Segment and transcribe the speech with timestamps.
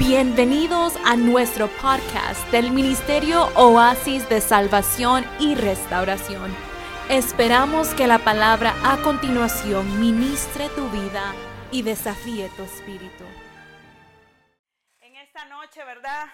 [0.00, 6.56] Bienvenidos a nuestro podcast del Ministerio Oasis de Salvación y Restauración.
[7.10, 11.34] Esperamos que la palabra a continuación ministre tu vida
[11.70, 13.24] y desafíe tu espíritu.
[15.02, 16.28] En esta noche, ¿verdad?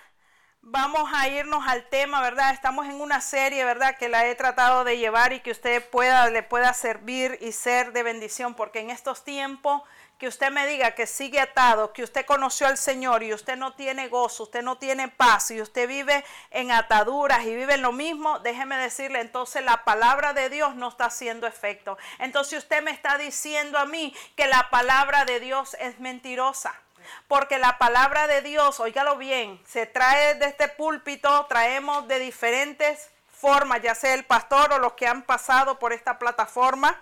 [0.68, 2.52] Vamos a irnos al tema, ¿verdad?
[2.52, 3.96] Estamos en una serie, ¿verdad?
[3.96, 7.92] Que la he tratado de llevar y que usted pueda, le pueda servir y ser
[7.92, 9.82] de bendición, porque en estos tiempos
[10.18, 13.74] que usted me diga que sigue atado, que usted conoció al Señor y usted no
[13.74, 17.92] tiene gozo, usted no tiene paz y usted vive en ataduras y vive en lo
[17.92, 21.96] mismo, déjeme decirle, entonces la palabra de Dios no está haciendo efecto.
[22.18, 26.74] Entonces usted me está diciendo a mí que la palabra de Dios es mentirosa.
[27.28, 33.10] Porque la palabra de Dios, óigalo bien, se trae de este púlpito, traemos de diferentes
[33.32, 37.00] formas, ya sea el pastor o los que han pasado por esta plataforma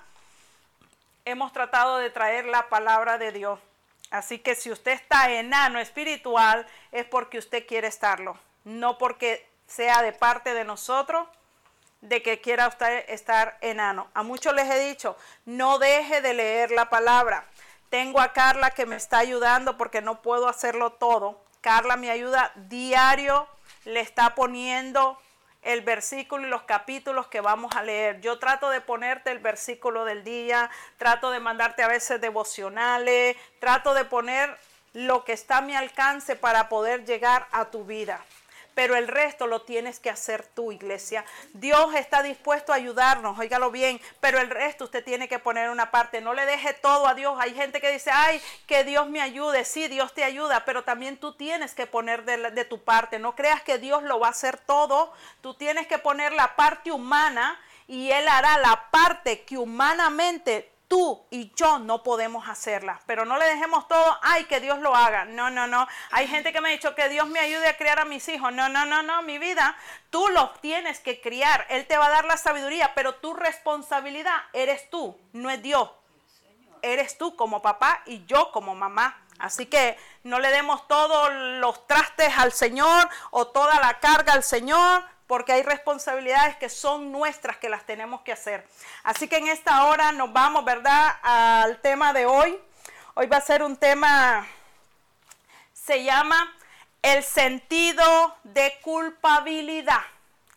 [1.25, 3.59] hemos tratado de traer la palabra de Dios.
[4.11, 10.03] Así que si usted está enano espiritual es porque usted quiere estarlo, no porque sea
[10.03, 11.27] de parte de nosotros
[12.01, 14.09] de que quiera usted estar enano.
[14.13, 15.17] A muchos les he dicho,
[15.47, 17.47] no deje de leer la palabra.
[17.91, 21.41] Tengo a Carla que me está ayudando porque no puedo hacerlo todo.
[21.61, 23.47] Carla me ayuda diario,
[23.85, 25.19] le está poniendo
[25.63, 28.21] el versículo y los capítulos que vamos a leer.
[28.21, 33.95] Yo trato de ponerte el versículo del día, trato de mandarte a veces devocionales, trato
[33.95, 34.57] de poner
[34.93, 38.21] lo que está a mi alcance para poder llegar a tu vida
[38.75, 41.25] pero el resto lo tienes que hacer tú, iglesia.
[41.53, 45.91] Dios está dispuesto a ayudarnos, óigalo bien, pero el resto usted tiene que poner una
[45.91, 46.21] parte.
[46.21, 47.37] No le deje todo a Dios.
[47.41, 49.65] Hay gente que dice, ay, que Dios me ayude.
[49.65, 53.19] Sí, Dios te ayuda, pero también tú tienes que poner de, de tu parte.
[53.19, 55.13] No creas que Dios lo va a hacer todo.
[55.41, 61.27] Tú tienes que poner la parte humana y Él hará la parte que humanamente tú
[61.31, 63.01] y yo no podemos hacerla.
[63.07, 65.25] Pero no le dejemos todo, ay, que Dios lo haga.
[65.25, 65.87] No, no, no.
[66.11, 68.53] Hay gente que me ha dicho que Dios me ayude a criar a mis hijos.
[68.53, 69.77] No, no, no, no, mi vida.
[70.11, 71.67] Tú los tienes que criar.
[71.69, 75.91] Él te va a dar la sabiduría, pero tu responsabilidad eres tú, no es Dios.
[76.83, 79.21] Eres tú como papá y yo como mamá.
[79.39, 84.45] Así que no le demos todos los trastes al Señor o toda la carga al
[84.45, 88.67] Señor porque hay responsabilidades que son nuestras que las tenemos que hacer.
[89.03, 92.59] Así que en esta hora nos vamos, ¿verdad?, al tema de hoy.
[93.15, 94.47] Hoy va a ser un tema,
[95.73, 96.53] se llama
[97.03, 100.01] el sentido de culpabilidad.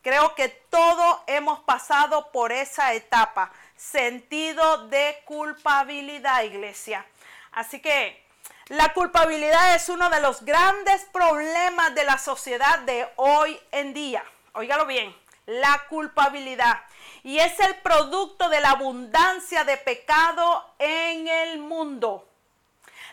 [0.02, 7.06] Creo que todos hemos pasado por esa etapa, sentido de culpabilidad, iglesia.
[7.52, 8.26] Así que
[8.68, 14.24] la culpabilidad es uno de los grandes problemas de la sociedad de hoy en día
[14.58, 16.82] óigalo bien, la culpabilidad.
[17.24, 22.28] Y es el producto de la abundancia de pecado en el mundo.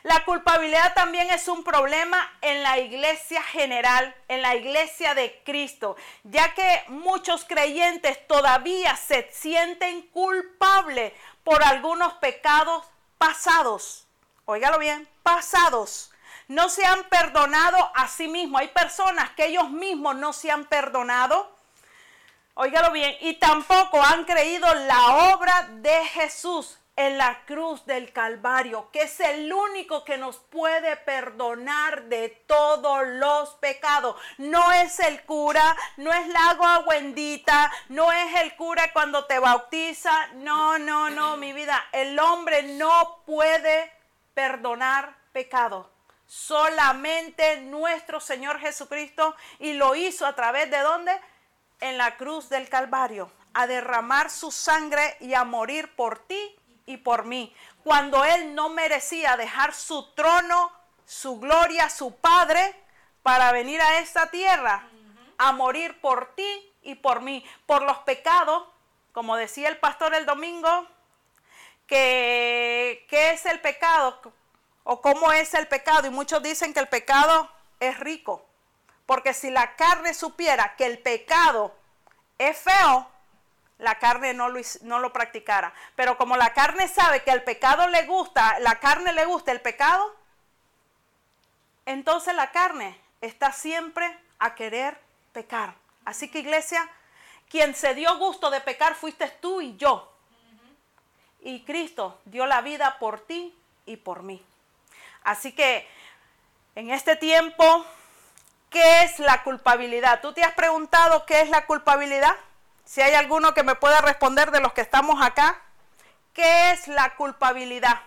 [0.02, 5.96] La culpabilidad también es un problema en la iglesia general, en la iglesia de Cristo,
[6.24, 11.12] ya que muchos creyentes todavía se sienten culpables
[11.42, 12.84] por algunos pecados
[13.16, 14.06] pasados.
[14.44, 16.10] Óigalo bien, pasados
[16.48, 18.60] no se han perdonado a sí mismos.
[18.60, 21.54] Hay personas que ellos mismos no se han perdonado.
[22.54, 28.88] Óigalo bien, y tampoco han creído la obra de Jesús en la cruz del Calvario,
[28.92, 34.14] que es el único que nos puede perdonar de todos los pecados.
[34.38, 39.40] No es el cura, no es la agua bendita, no es el cura cuando te
[39.40, 40.28] bautiza.
[40.34, 41.84] No, no, no, mi vida.
[41.90, 43.90] El hombre no puede
[44.34, 45.93] perdonar pecado
[46.26, 51.12] solamente nuestro Señor Jesucristo y lo hizo a través de dónde?
[51.80, 56.98] En la cruz del Calvario, a derramar su sangre y a morir por ti y
[56.98, 60.72] por mí, cuando Él no merecía dejar su trono,
[61.06, 62.74] su gloria, su Padre,
[63.22, 64.88] para venir a esta tierra,
[65.38, 68.68] a morir por ti y por mí, por los pecados,
[69.12, 70.86] como decía el pastor el domingo,
[71.86, 74.20] que ¿qué es el pecado?
[74.84, 76.06] O cómo es el pecado.
[76.06, 77.50] Y muchos dicen que el pecado
[77.80, 78.44] es rico.
[79.06, 81.74] Porque si la carne supiera que el pecado
[82.38, 83.08] es feo,
[83.78, 85.72] la carne no lo, practicara.
[85.96, 89.60] Pero como la carne sabe que el pecado le gusta, la carne le gusta el
[89.60, 90.14] pecado,
[91.86, 94.98] entonces la carne está siempre a querer
[95.32, 95.74] pecar.
[96.04, 96.88] Así que iglesia,
[97.48, 100.10] quien se dio gusto de pecar fuiste tú y yo.
[101.40, 103.54] Y Cristo dio la vida por ti
[103.84, 104.42] y por mí.
[105.24, 105.88] Así que
[106.74, 107.86] en este tiempo,
[108.70, 110.20] ¿qué es la culpabilidad?
[110.20, 112.36] ¿Tú te has preguntado qué es la culpabilidad?
[112.84, 115.60] Si hay alguno que me pueda responder de los que estamos acá,
[116.34, 118.00] ¿qué es la culpabilidad?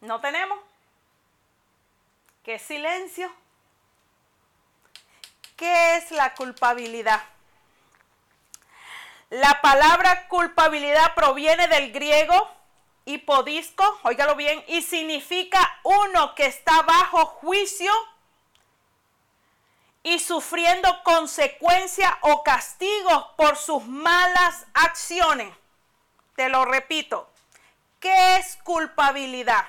[0.00, 0.58] No tenemos.
[2.42, 3.30] ¿Qué silencio?
[5.56, 7.20] ¿Qué es la culpabilidad?
[9.36, 12.50] La palabra culpabilidad proviene del griego
[13.04, 17.92] hipodisco, óigalo bien, y significa uno que está bajo juicio
[20.02, 25.54] y sufriendo consecuencia o castigos por sus malas acciones.
[26.34, 27.28] Te lo repito,
[28.00, 29.66] ¿qué es culpabilidad?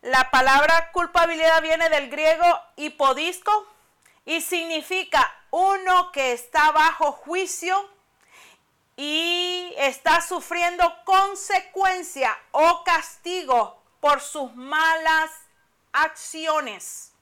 [0.00, 3.66] La palabra culpabilidad viene del griego hipodisco
[4.24, 7.97] y significa uno que está bajo juicio
[9.00, 15.30] y está sufriendo consecuencia o castigo por sus malas
[15.92, 17.12] acciones.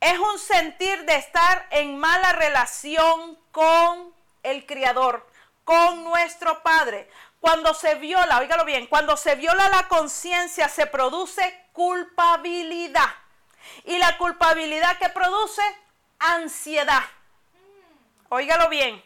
[0.00, 4.12] Es un sentir de estar en mala relación con
[4.42, 5.24] el Creador,
[5.62, 7.08] con nuestro Padre.
[7.40, 13.14] Cuando se viola, oígalo bien, cuando se viola la conciencia se produce culpabilidad.
[13.84, 15.62] Y la culpabilidad que produce
[16.18, 17.02] ansiedad.
[18.28, 19.00] Óigalo bien.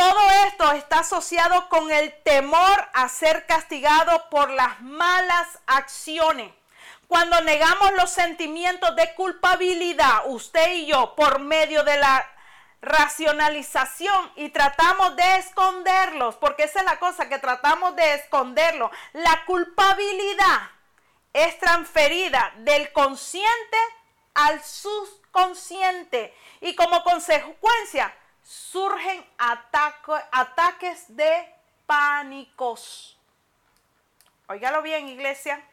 [0.00, 6.50] Todo esto está asociado con el temor a ser castigado por las malas acciones.
[7.06, 12.26] Cuando negamos los sentimientos de culpabilidad, usted y yo, por medio de la
[12.80, 18.90] racionalización y tratamos de esconderlos, porque esa es la cosa que tratamos de esconderlo.
[19.12, 20.62] La culpabilidad
[21.34, 23.76] es transferida del consciente
[24.32, 28.14] al subconsciente y como consecuencia
[28.50, 31.54] surgen ataques de
[31.86, 33.16] pánicos.
[34.48, 35.64] Óigalo bien, iglesia.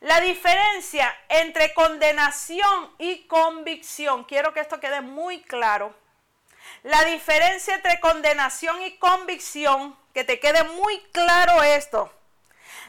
[0.00, 5.94] La diferencia entre condenación y convicción, quiero que esto quede muy claro.
[6.82, 12.12] La diferencia entre condenación y convicción, que te quede muy claro esto.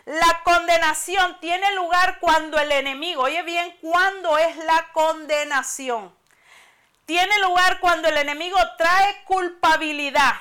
[0.03, 6.17] La condenación tiene lugar cuando el enemigo, oye bien, ¿cuándo es la condenación?
[7.07, 10.33] Tiene lugar cuando el enemigo trae culpabilidad.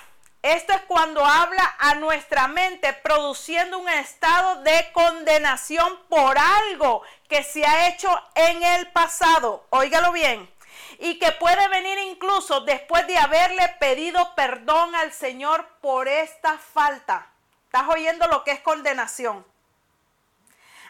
[0.42, 7.44] Esto es cuando habla a nuestra mente produciendo un estado de condenación por algo que
[7.44, 9.64] se ha hecho en el pasado.
[9.70, 10.52] Óigalo bien.
[10.98, 17.28] Y que puede venir incluso después de haberle pedido perdón al Señor por esta falta.
[17.66, 19.46] ¿Estás oyendo lo que es condenación?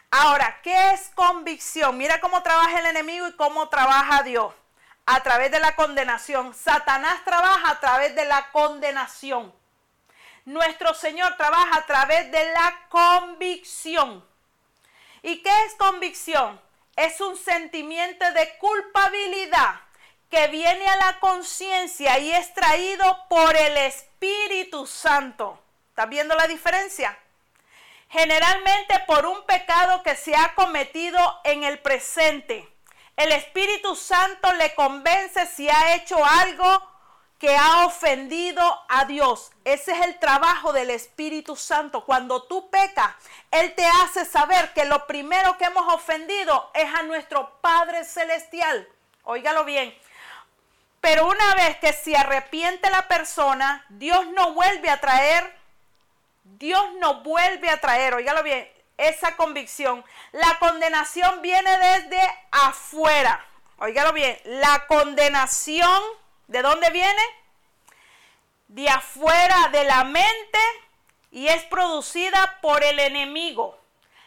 [0.09, 1.99] Ahora, ¿qué es convicción?
[1.99, 4.55] Mira cómo trabaja el enemigo y cómo trabaja Dios.
[5.07, 6.53] A través de la condenación.
[6.53, 9.53] Satanás trabaja a través de la condenación.
[10.45, 14.23] Nuestro Señor trabaja a través de la convicción.
[15.23, 16.61] ¿Y qué es convicción?
[16.95, 19.81] Es un sentimiento de culpabilidad
[20.29, 25.59] que viene a la conciencia y es traído por el Espíritu Santo.
[25.89, 27.17] ¿Estás viendo la diferencia?
[28.09, 32.67] generalmente por un pecado que se ha cometido en el presente.
[33.17, 36.89] El Espíritu Santo le convence si ha hecho algo
[37.39, 39.51] que ha ofendido a Dios.
[39.65, 42.05] Ese es el trabajo del Espíritu Santo.
[42.05, 43.13] Cuando tú pecas,
[43.51, 48.87] Él te hace saber que lo primero que hemos ofendido es a nuestro Padre Celestial.
[49.23, 49.93] Óigalo bien.
[51.01, 55.57] Pero una vez que se arrepiente la persona, Dios no vuelve a traer
[56.55, 58.67] Dios nos vuelve a traer, oígalo bien,
[58.97, 60.03] esa convicción.
[60.31, 62.19] La condenación viene desde
[62.51, 63.45] afuera.
[63.77, 66.01] Oígalo bien, la condenación,
[66.47, 67.21] ¿de dónde viene?
[68.67, 70.59] De afuera de la mente
[71.31, 73.79] y es producida por el enemigo.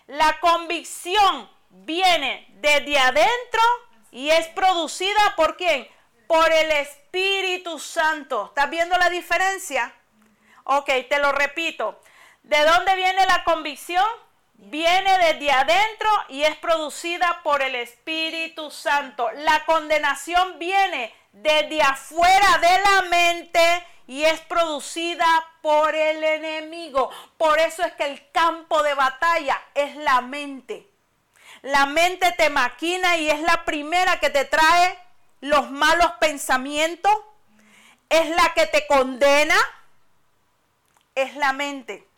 [0.06, 3.62] La convicción viene desde adentro
[4.10, 5.88] y es producida por quién?
[6.26, 8.46] Por el Espíritu Santo.
[8.46, 9.92] ¿Estás viendo la diferencia?
[10.64, 12.00] Ok, te lo repito.
[12.42, 14.06] ¿De dónde viene la convicción?
[14.62, 19.30] Viene desde adentro y es producida por el Espíritu Santo.
[19.36, 25.26] La condenación viene desde afuera de la mente y es producida
[25.62, 27.10] por el enemigo.
[27.38, 30.86] Por eso es que el campo de batalla es la mente.
[31.62, 34.98] La mente te maquina y es la primera que te trae
[35.40, 37.12] los malos pensamientos.
[38.10, 39.56] Es la que te condena.
[41.14, 42.09] Es la mente.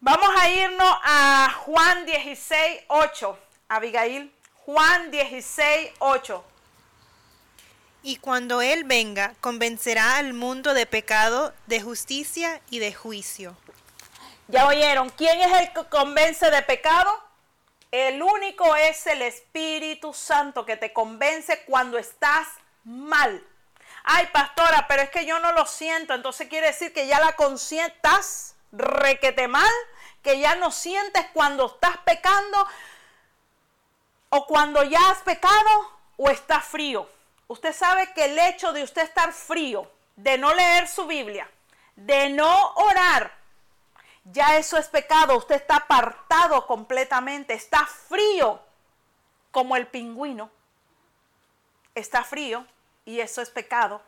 [0.00, 3.38] Vamos a irnos a Juan 16, 8.
[3.68, 4.30] Abigail,
[4.66, 6.44] Juan 16, 8.
[8.02, 13.56] Y cuando Él venga, convencerá al mundo de pecado, de justicia y de juicio.
[14.48, 15.08] ¿Ya oyeron?
[15.08, 17.10] ¿Quién es el que convence de pecado?
[17.90, 22.46] El único es el Espíritu Santo que te convence cuando estás
[22.84, 23.42] mal.
[24.04, 26.12] Ay, pastora, pero es que yo no lo siento.
[26.12, 29.72] Entonces quiere decir que ya la consientas requete mal,
[30.22, 32.66] que ya no sientes cuando estás pecando,
[34.30, 37.08] o cuando ya has pecado o está frío.
[37.48, 41.48] Usted sabe que el hecho de usted estar frío, de no leer su Biblia,
[41.94, 43.32] de no orar,
[44.32, 45.36] ya eso es pecado.
[45.36, 48.60] Usted está apartado completamente, está frío
[49.50, 50.50] como el pingüino.
[51.94, 52.66] Está frío
[53.04, 54.02] y eso es pecado.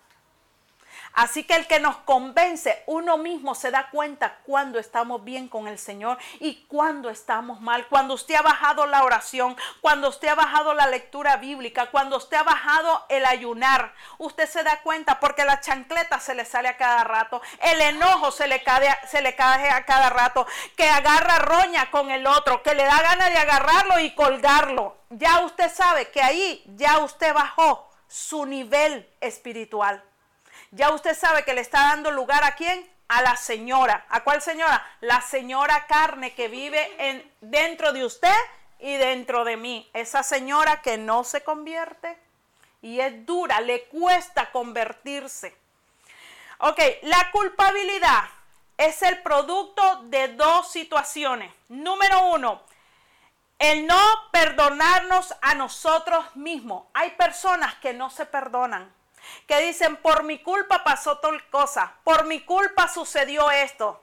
[1.14, 5.68] Así que el que nos convence, uno mismo se da cuenta cuando estamos bien con
[5.68, 7.86] el Señor y cuando estamos mal.
[7.88, 12.36] Cuando usted ha bajado la oración, cuando usted ha bajado la lectura bíblica, cuando usted
[12.36, 16.76] ha bajado el ayunar, usted se da cuenta porque la chancleta se le sale a
[16.76, 20.46] cada rato, el enojo se le cae, se le cae a cada rato,
[20.76, 24.96] que agarra roña con el otro, que le da ganas de agarrarlo y colgarlo.
[25.10, 30.02] Ya usted sabe que ahí ya usted bajó su nivel espiritual.
[30.70, 32.88] Ya usted sabe que le está dando lugar a quién?
[33.08, 34.04] A la señora.
[34.10, 34.84] ¿A cuál señora?
[35.00, 38.36] La señora carne que vive en, dentro de usted
[38.78, 39.88] y dentro de mí.
[39.94, 42.18] Esa señora que no se convierte
[42.82, 45.56] y es dura, le cuesta convertirse.
[46.58, 48.24] Ok, la culpabilidad
[48.76, 51.52] es el producto de dos situaciones.
[51.68, 52.62] Número uno,
[53.58, 56.84] el no perdonarnos a nosotros mismos.
[56.94, 58.97] Hay personas que no se perdonan
[59.46, 64.02] que dicen, por mi culpa pasó tal cosa, por mi culpa sucedió esto.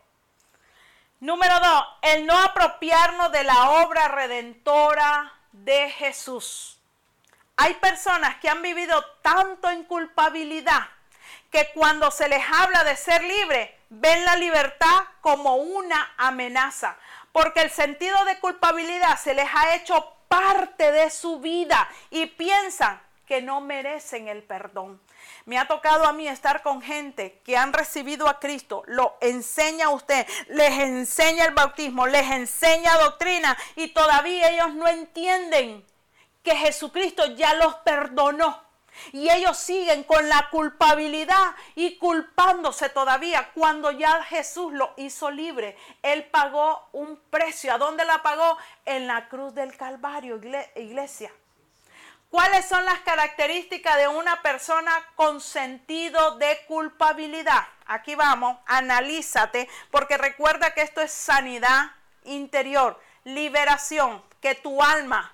[1.20, 6.77] Número dos, el no apropiarnos de la obra redentora de Jesús.
[7.58, 10.89] Hay personas que han vivido tanto en culpabilidad
[11.51, 16.98] que cuando se les habla de ser libre, ven la libertad como una amenaza,
[17.32, 23.01] porque el sentido de culpabilidad se les ha hecho parte de su vida y piensan
[23.25, 25.00] que no merecen el perdón.
[25.45, 29.85] Me ha tocado a mí estar con gente que han recibido a Cristo, lo enseña
[29.85, 35.85] a usted, les enseña el bautismo, les enseña doctrina y todavía ellos no entienden
[36.41, 38.65] que Jesucristo ya los perdonó.
[39.11, 45.77] Y ellos siguen con la culpabilidad y culpándose todavía cuando ya Jesús lo hizo libre.
[46.01, 47.73] Él pagó un precio.
[47.73, 48.57] ¿A dónde la pagó?
[48.85, 50.39] En la cruz del Calvario,
[50.75, 51.31] iglesia.
[52.29, 57.67] ¿Cuáles son las características de una persona con sentido de culpabilidad?
[57.86, 61.91] Aquí vamos, analízate, porque recuerda que esto es sanidad
[62.24, 65.34] interior, liberación, que tu alma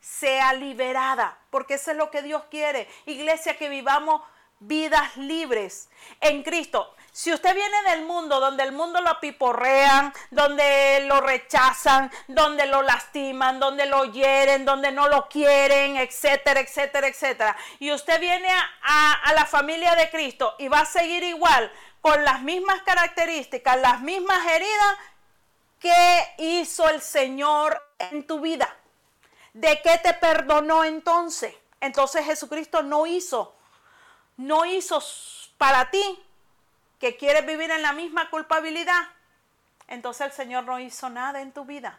[0.00, 2.88] sea liberada, porque eso es lo que Dios quiere.
[3.06, 4.20] Iglesia, que vivamos
[4.66, 5.88] vidas libres
[6.20, 6.94] en Cristo.
[7.12, 12.82] Si usted viene del mundo donde el mundo lo piporrean, donde lo rechazan, donde lo
[12.82, 19.12] lastiman, donde lo hieren, donde no lo quieren, etcétera, etcétera, etcétera, y usted viene a,
[19.24, 21.70] a la familia de Cristo y va a seguir igual,
[22.02, 24.96] con las mismas características, las mismas heridas,
[25.78, 28.74] ¿qué hizo el Señor en tu vida?
[29.52, 31.54] ¿De qué te perdonó entonces?
[31.80, 33.54] Entonces Jesucristo no hizo,
[34.36, 35.02] no hizo
[35.58, 36.22] para ti
[36.98, 39.08] que quieres vivir en la misma culpabilidad,
[39.88, 41.98] entonces el Señor no hizo nada en tu vida.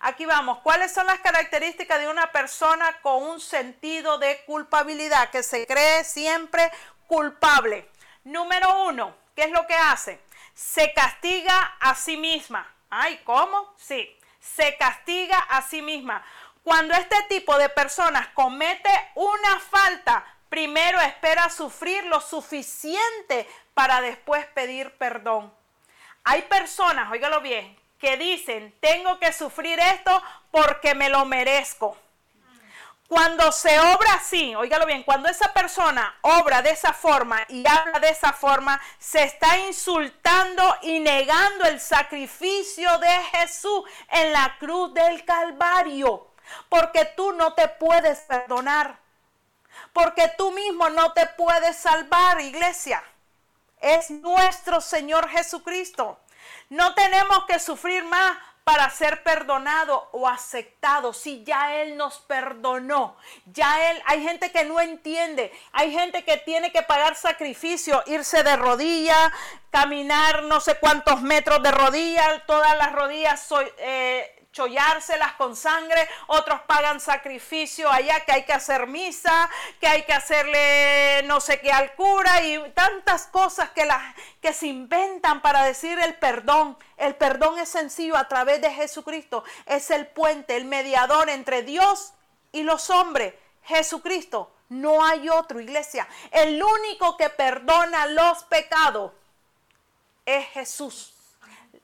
[0.00, 5.42] Aquí vamos, ¿cuáles son las características de una persona con un sentido de culpabilidad que
[5.42, 6.70] se cree siempre
[7.06, 7.90] culpable?
[8.24, 10.20] Número uno, ¿qué es lo que hace?
[10.54, 12.70] Se castiga a sí misma.
[12.90, 13.74] Ay, ¿cómo?
[13.76, 16.24] Sí, se castiga a sí misma.
[16.62, 20.24] Cuando este tipo de personas comete una falta,
[20.54, 25.52] primero espera sufrir lo suficiente para después pedir perdón.
[26.22, 31.98] Hay personas, óigalo bien, que dicen, tengo que sufrir esto porque me lo merezco.
[33.08, 37.98] Cuando se obra así, óigalo bien, cuando esa persona obra de esa forma y habla
[37.98, 44.94] de esa forma, se está insultando y negando el sacrificio de Jesús en la cruz
[44.94, 46.28] del Calvario.
[46.68, 49.02] Porque tú no te puedes perdonar.
[49.94, 53.02] Porque tú mismo no te puedes salvar, iglesia
[53.84, 56.18] es nuestro Señor Jesucristo.
[56.70, 63.14] No tenemos que sufrir más para ser perdonado o aceptado si ya Él nos perdonó.
[63.44, 68.42] Ya Él, hay gente que no entiende, hay gente que tiene que pagar sacrificio, irse
[68.42, 69.30] de rodillas,
[69.70, 76.08] caminar no sé cuántos metros de rodillas, todas las rodillas soy, eh, chollárselas con sangre,
[76.28, 81.60] otros pagan sacrificio allá que hay que hacer misa, que hay que hacerle no sé
[81.60, 84.00] qué al cura y tantas cosas que, las,
[84.40, 86.78] que se inventan para decir el perdón.
[86.96, 92.14] El perdón es sencillo a través de Jesucristo, es el puente, el mediador entre Dios
[92.52, 93.34] y los hombres.
[93.64, 96.06] Jesucristo, no hay otro, iglesia.
[96.30, 99.12] El único que perdona los pecados
[100.24, 101.13] es Jesús.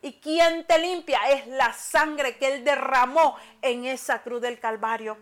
[0.02, 5.18] Y quien te limpia es la sangre que Él derramó en esa cruz del Calvario.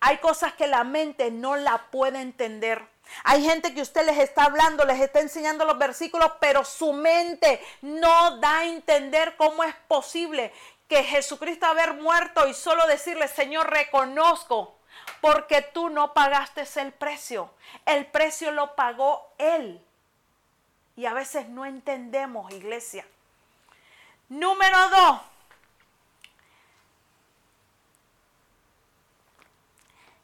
[0.00, 2.82] Hay cosas que la mente no la puede entender.
[3.24, 7.60] Hay gente que usted les está hablando, les está enseñando los versículos, pero su mente
[7.82, 10.52] no da a entender cómo es posible
[10.88, 14.76] que Jesucristo haber muerto y solo decirle, Señor, reconozco,
[15.20, 17.52] porque tú no pagaste el precio.
[17.86, 19.84] El precio lo pagó Él.
[20.96, 23.06] Y a veces no entendemos, iglesia.
[24.30, 25.20] Número dos.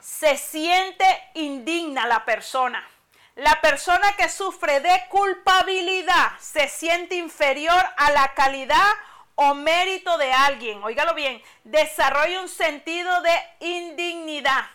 [0.00, 2.88] Se siente indigna la persona.
[3.34, 8.92] La persona que sufre de culpabilidad se siente inferior a la calidad
[9.34, 10.84] o mérito de alguien.
[10.84, 14.70] Óigalo bien, desarrolla un sentido de indignidad.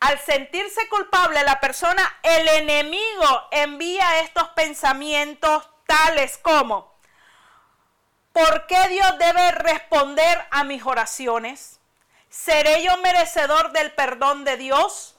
[0.00, 6.89] Al sentirse culpable la persona, el enemigo envía estos pensamientos tales como,
[8.32, 11.80] ¿por qué Dios debe responder a mis oraciones?
[12.28, 15.16] ¿Seré yo merecedor del perdón de Dios?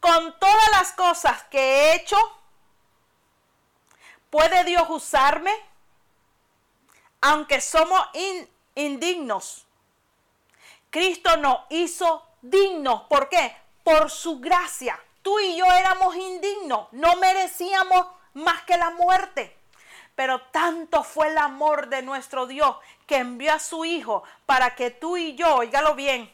[0.00, 2.16] Con todas las cosas que he hecho,
[4.30, 5.52] ¿puede Dios usarme?
[7.20, 8.00] Aunque somos
[8.74, 9.66] indignos.
[10.88, 13.02] Cristo nos hizo dignos.
[13.02, 13.56] ¿Por qué?
[13.84, 14.98] Por su gracia.
[15.22, 19.59] Tú y yo éramos indignos, no merecíamos más que la muerte.
[20.20, 24.90] Pero tanto fue el amor de nuestro Dios que envió a su Hijo para que
[24.90, 26.30] tú y yo, oígalo bien,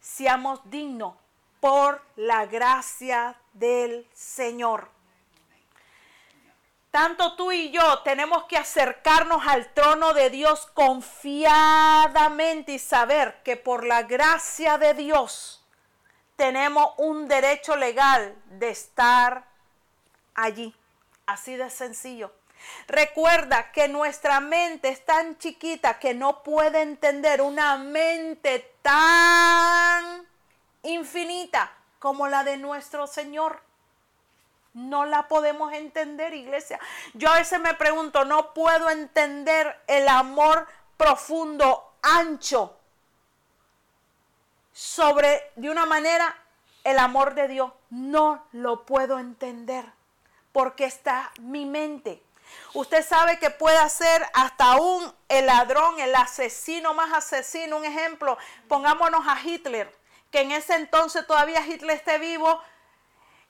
[0.00, 1.14] seamos dignos
[1.60, 4.88] por la gracia del Señor.
[6.90, 13.56] Tanto tú y yo tenemos que acercarnos al trono de Dios confiadamente y saber que
[13.56, 15.64] por la gracia de Dios
[16.34, 19.44] tenemos un derecho legal de estar
[20.34, 20.74] allí.
[21.26, 22.32] Así de sencillo.
[22.88, 30.26] Recuerda que nuestra mente es tan chiquita que no puede entender una mente tan
[30.82, 33.62] infinita como la de nuestro Señor.
[34.74, 36.80] No la podemos entender, iglesia.
[37.14, 42.78] Yo a veces me pregunto, no puedo entender el amor profundo, ancho,
[44.72, 46.34] sobre, de una manera,
[46.84, 47.72] el amor de Dios.
[47.90, 49.84] No lo puedo entender
[50.52, 52.22] porque está mi mente.
[52.74, 57.76] Usted sabe que puede ser hasta un el ladrón, el asesino más asesino.
[57.76, 58.38] Un ejemplo,
[58.68, 59.94] pongámonos a Hitler,
[60.30, 62.60] que en ese entonces todavía Hitler esté vivo,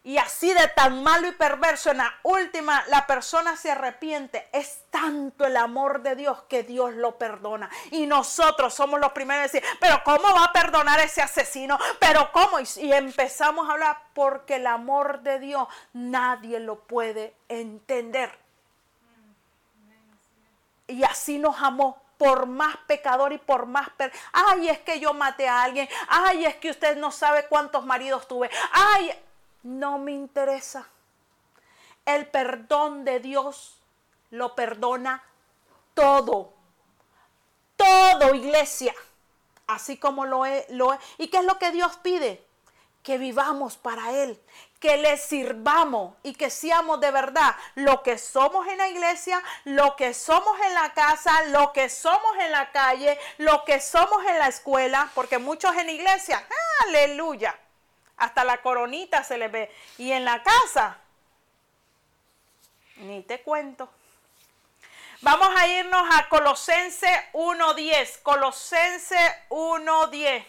[0.05, 4.49] y así de tan malo y perverso, en la última la persona se arrepiente.
[4.53, 7.71] Es tanto el amor de Dios que Dios lo perdona.
[7.93, 11.79] Y nosotros somos los primeros a decir, pero ¿cómo va a perdonar ese asesino?
[12.01, 12.59] Pero ¿cómo?
[12.59, 18.41] Y, empezamos a hablar porque el amor de Dios nadie lo puede entender.
[20.87, 23.88] Y así nos amó por más pecador y por más...
[24.33, 25.88] Ay, es que yo maté a alguien.
[26.09, 28.51] Ay, es que usted no sabe cuántos maridos tuve.
[28.73, 29.12] Ay,
[29.62, 30.87] no me interesa.
[32.05, 33.81] El perdón de Dios
[34.31, 35.23] lo perdona
[35.95, 36.53] todo.
[37.77, 38.95] Todo, iglesia.
[39.66, 42.45] Así como lo es, lo ¿Y qué es lo que Dios pide?
[43.03, 44.40] Que vivamos para Él,
[44.83, 49.95] que le sirvamos y que seamos de verdad lo que somos en la iglesia, lo
[49.95, 54.40] que somos en la casa, lo que somos en la calle, lo que somos en
[54.40, 56.45] la escuela, porque muchos en la iglesia,
[56.88, 57.57] aleluya,
[58.16, 59.73] hasta la coronita se le ve.
[59.99, 60.99] Y en la casa,
[62.97, 63.88] ni te cuento.
[65.21, 68.21] Vamos a irnos a Colosense 1.10.
[68.23, 69.16] Colosense
[69.49, 70.45] 1.10.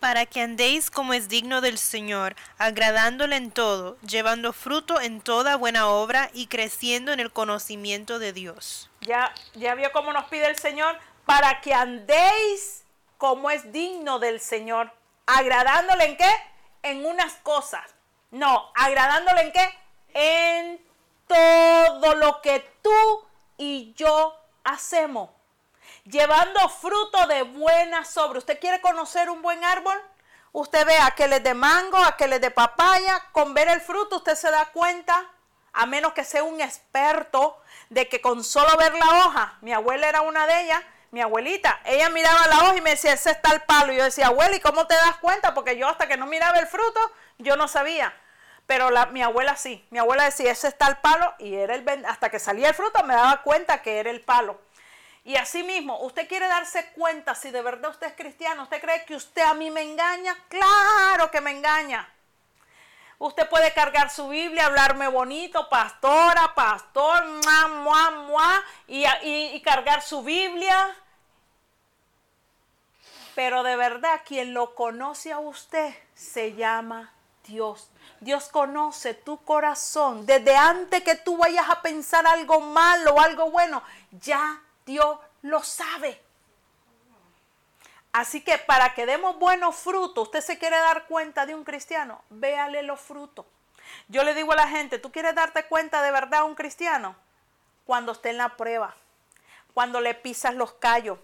[0.00, 5.56] Para que andéis como es digno del Señor, agradándole en todo, llevando fruto en toda
[5.56, 8.90] buena obra y creciendo en el conocimiento de Dios.
[9.00, 12.84] Ya, ya vio cómo nos pide el Señor, para que andéis
[13.18, 14.92] como es digno del Señor.
[15.26, 16.30] ¿Agradándole en qué?
[16.82, 17.94] En unas cosas.
[18.30, 19.78] No, agradándole en qué?
[20.14, 20.86] En
[21.26, 25.30] todo lo que tú y yo hacemos.
[26.06, 28.38] Llevando fruto de buena sobre.
[28.38, 30.00] ¿Usted quiere conocer un buen árbol?
[30.52, 33.20] Usted ve a que le de mango, a que le de papaya.
[33.32, 35.28] Con ver el fruto usted se da cuenta,
[35.72, 40.08] a menos que sea un experto, de que con solo ver la hoja, mi abuela
[40.08, 43.52] era una de ellas, mi abuelita, ella miraba la hoja y me decía, ese está
[43.52, 43.92] el palo.
[43.92, 45.54] Y yo decía, abuela, ¿y cómo te das cuenta?
[45.54, 47.00] Porque yo hasta que no miraba el fruto,
[47.38, 48.14] yo no sabía.
[48.66, 52.30] Pero mi abuela sí, mi abuela decía, ese está el palo y era el hasta
[52.30, 54.60] que salía el fruto me daba cuenta que era el palo.
[55.26, 59.04] Y así mismo, usted quiere darse cuenta si de verdad usted es cristiano, usted cree
[59.04, 62.08] que usted a mí me engaña, claro que me engaña.
[63.18, 70.00] Usted puede cargar su Biblia, hablarme bonito, pastora, pastor, mua, mua, mua, y, y, cargar
[70.00, 70.94] su Biblia
[73.34, 77.12] Pero de verdad, quien lo conoce a usted se llama
[77.48, 77.90] Dios.
[78.20, 80.24] Dios conoce tu corazón.
[80.24, 85.62] Desde antes que tú vayas a pensar algo malo o algo bueno, ya Dios lo
[85.62, 86.22] sabe.
[88.12, 92.22] Así que para que demos buenos frutos, usted se quiere dar cuenta de un cristiano,
[92.30, 93.44] véale los frutos.
[94.08, 97.14] Yo le digo a la gente, ¿tú quieres darte cuenta de verdad a un cristiano?
[97.84, 98.96] Cuando esté en la prueba,
[99.74, 101.18] cuando le pisas los callos,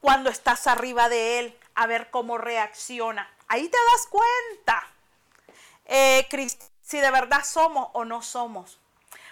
[0.00, 3.30] cuando estás arriba de él, a ver cómo reacciona.
[3.48, 4.86] Ahí te das cuenta
[5.84, 6.26] eh,
[6.82, 8.78] si de verdad somos o no somos.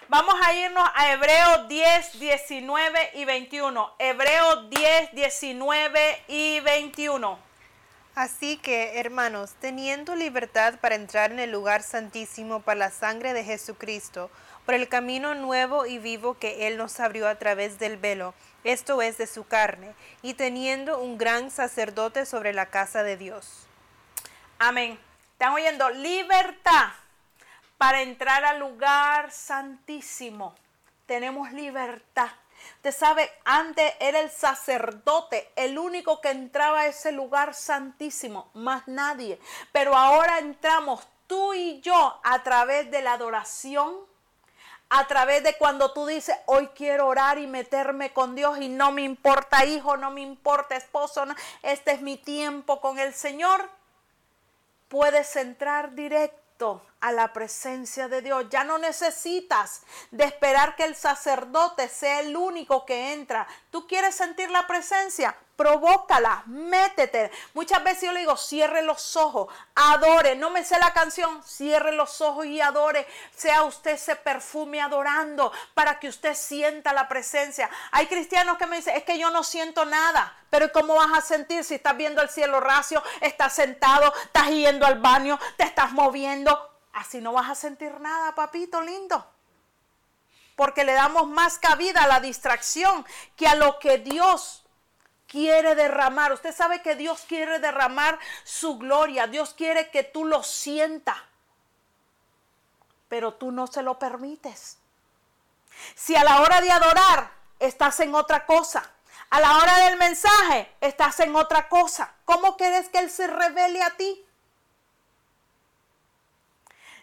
[0.09, 3.93] Vamos a irnos a Hebreos 10, 19 y 21.
[3.99, 7.37] Hebreos 10, 19 y 21.
[8.15, 13.43] Así que, hermanos, teniendo libertad para entrar en el lugar santísimo por la sangre de
[13.43, 14.31] Jesucristo,
[14.65, 19.01] por el camino nuevo y vivo que Él nos abrió a través del velo, esto
[19.01, 23.67] es de su carne, y teniendo un gran sacerdote sobre la casa de Dios.
[24.57, 24.97] Amén.
[25.33, 25.89] ¿Están oyendo?
[25.89, 26.91] Libertad
[27.77, 30.55] para entrar al lugar santísimo.
[31.05, 32.29] Tenemos libertad.
[32.77, 38.87] Usted sabe, antes era el sacerdote, el único que entraba a ese lugar santísimo, más
[38.87, 39.39] nadie.
[39.71, 43.95] Pero ahora entramos tú y yo a través de la adoración,
[44.89, 48.91] a través de cuando tú dices, hoy quiero orar y meterme con Dios y no
[48.91, 51.25] me importa hijo, no me importa esposo,
[51.61, 53.69] este es mi tiempo con el Señor.
[54.87, 55.91] Puedes entrar
[56.99, 58.47] a la presencia de Dios.
[58.49, 63.47] Ya no necesitas de esperar que el sacerdote sea el único que entra.
[63.69, 65.35] ¿Tú quieres sentir la presencia?
[65.57, 67.31] Provócala, métete.
[67.55, 70.35] Muchas veces yo le digo, cierre los ojos, adore.
[70.35, 73.07] No me sé la canción, cierre los ojos y adore.
[73.35, 77.71] Sea usted ese perfume adorando para que usted sienta la presencia.
[77.89, 80.31] Hay cristianos que me dicen, es que yo no siento nada.
[80.51, 84.85] Pero ¿cómo vas a sentir si estás viendo el cielo racio, estás sentado, estás yendo
[84.85, 86.71] al baño, te estás moviendo?
[86.93, 89.25] Así no vas a sentir nada, papito lindo.
[90.55, 93.03] Porque le damos más cabida a la distracción
[93.35, 94.66] que a lo que Dios
[95.27, 96.31] quiere derramar.
[96.31, 99.27] Usted sabe que Dios quiere derramar su gloria.
[99.27, 101.17] Dios quiere que tú lo sientas.
[103.09, 104.77] Pero tú no se lo permites.
[105.95, 108.91] Si a la hora de adorar estás en otra cosa,
[109.29, 113.81] a la hora del mensaje estás en otra cosa, ¿cómo quieres que Él se revele
[113.81, 114.25] a ti?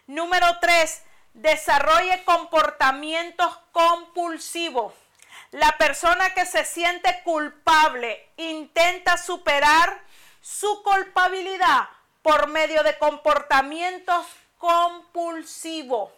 [0.07, 4.93] Número tres, desarrolle comportamientos compulsivos.
[5.55, 10.01] La persona que se siente culpable intenta superar
[10.41, 11.87] su culpabilidad
[12.21, 16.11] por medio de comportamientos compulsivos.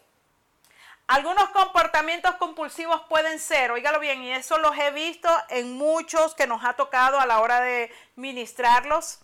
[1.05, 6.47] Algunos comportamientos compulsivos pueden ser, oígalo bien, y eso los he visto en muchos que
[6.47, 9.19] nos ha tocado a la hora de ministrarlos.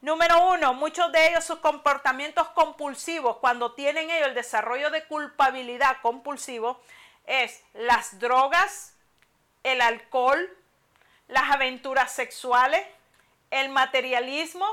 [0.00, 5.98] Número uno, muchos de ellos sus comportamientos compulsivos, cuando tienen ellos el desarrollo de culpabilidad
[6.02, 6.82] compulsivo,
[7.24, 8.93] es las drogas,
[9.64, 10.48] el alcohol,
[11.26, 12.86] las aventuras sexuales,
[13.50, 14.66] el materialismo,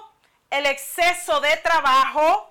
[0.51, 2.47] el exceso de trabajo,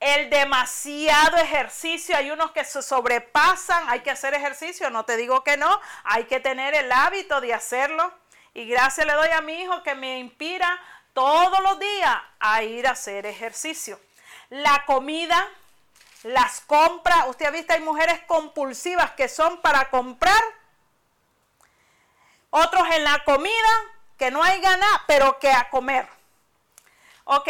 [0.00, 2.16] el demasiado ejercicio.
[2.16, 6.24] Hay unos que se sobrepasan, hay que hacer ejercicio, no te digo que no, hay
[6.24, 8.12] que tener el hábito de hacerlo.
[8.54, 10.80] Y gracias le doy a mi hijo que me inspira
[11.12, 14.00] todos los días a ir a hacer ejercicio.
[14.48, 15.48] La comida,
[16.22, 20.42] las compras, usted ha visto, hay mujeres compulsivas que son para comprar,
[22.56, 23.52] otros en la comida,
[24.18, 26.08] que no hay ganas, pero que a comer.
[27.24, 27.48] Ok,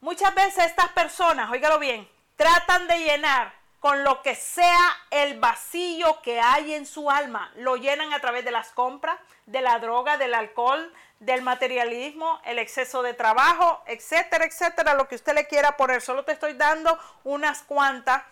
[0.00, 6.22] muchas veces estas personas, óigalo bien, tratan de llenar con lo que sea el vacío
[6.22, 7.50] que hay en su alma.
[7.56, 12.60] Lo llenan a través de las compras, de la droga, del alcohol, del materialismo, el
[12.60, 16.00] exceso de trabajo, etcétera, etcétera, lo que usted le quiera poner.
[16.00, 18.22] Solo te estoy dando unas cuantas.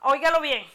[0.00, 0.66] Óigalo bien,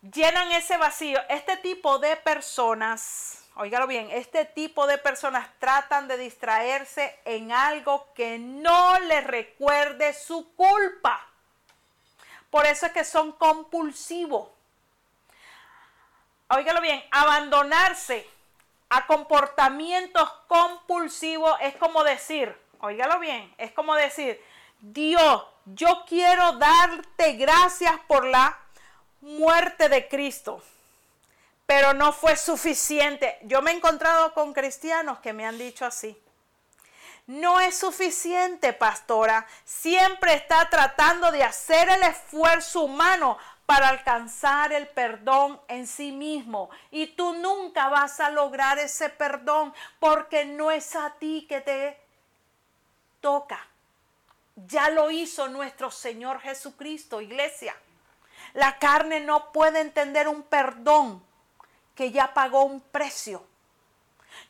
[0.00, 1.20] llenan ese vacío.
[1.28, 8.12] Este tipo de personas, óigalo bien, este tipo de personas tratan de distraerse en algo
[8.14, 11.26] que no les recuerde su culpa.
[12.50, 14.48] Por eso es que son compulsivos.
[16.48, 18.28] Óigalo bien, abandonarse
[18.88, 24.40] a comportamientos compulsivos es como decir, óigalo bien, es como decir,
[24.80, 28.56] Dios, yo quiero darte gracias por la
[29.20, 30.62] muerte de Cristo,
[31.66, 33.38] pero no fue suficiente.
[33.42, 36.16] Yo me he encontrado con cristianos que me han dicho así.
[37.26, 39.46] No es suficiente, pastora.
[39.64, 46.70] Siempre está tratando de hacer el esfuerzo humano para alcanzar el perdón en sí mismo.
[46.92, 51.98] Y tú nunca vas a lograr ese perdón porque no es a ti que te
[53.20, 53.58] toca.
[54.54, 57.74] Ya lo hizo nuestro Señor Jesucristo, iglesia.
[58.54, 61.25] La carne no puede entender un perdón
[61.96, 63.44] que ya pagó un precio.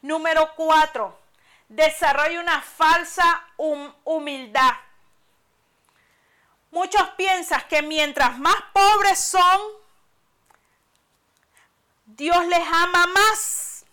[0.03, 1.19] Número cuatro,
[1.69, 3.47] desarrolla una falsa
[4.05, 4.75] humildad.
[6.71, 9.61] Muchos piensan que mientras más pobres son,
[12.05, 13.85] Dios les ama más.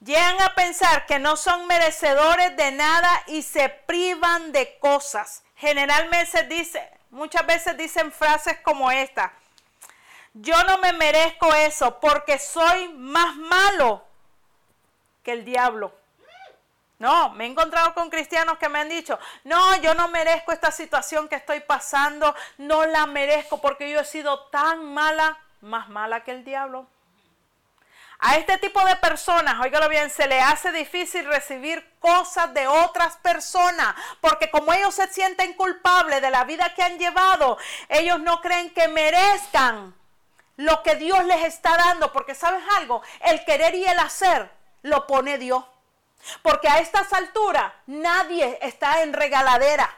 [0.00, 5.42] Llegan a pensar que no son merecedores de nada y se privan de cosas.
[5.56, 9.34] Generalmente dice, muchas veces dicen frases como esta.
[10.32, 14.04] Yo no me merezco eso porque soy más malo
[15.22, 15.92] que el diablo.
[16.98, 20.70] No, me he encontrado con cristianos que me han dicho, no, yo no merezco esta
[20.70, 26.22] situación que estoy pasando, no la merezco porque yo he sido tan mala, más mala
[26.22, 26.86] que el diablo.
[28.18, 33.16] A este tipo de personas, óigalo bien, se le hace difícil recibir cosas de otras
[33.16, 37.56] personas, porque como ellos se sienten culpables de la vida que han llevado,
[37.88, 39.98] ellos no creen que merezcan
[40.60, 44.50] lo que Dios les está dando, porque sabes algo, el querer y el hacer
[44.82, 45.64] lo pone Dios.
[46.42, 49.88] Porque a estas alturas nadie está en regaladera.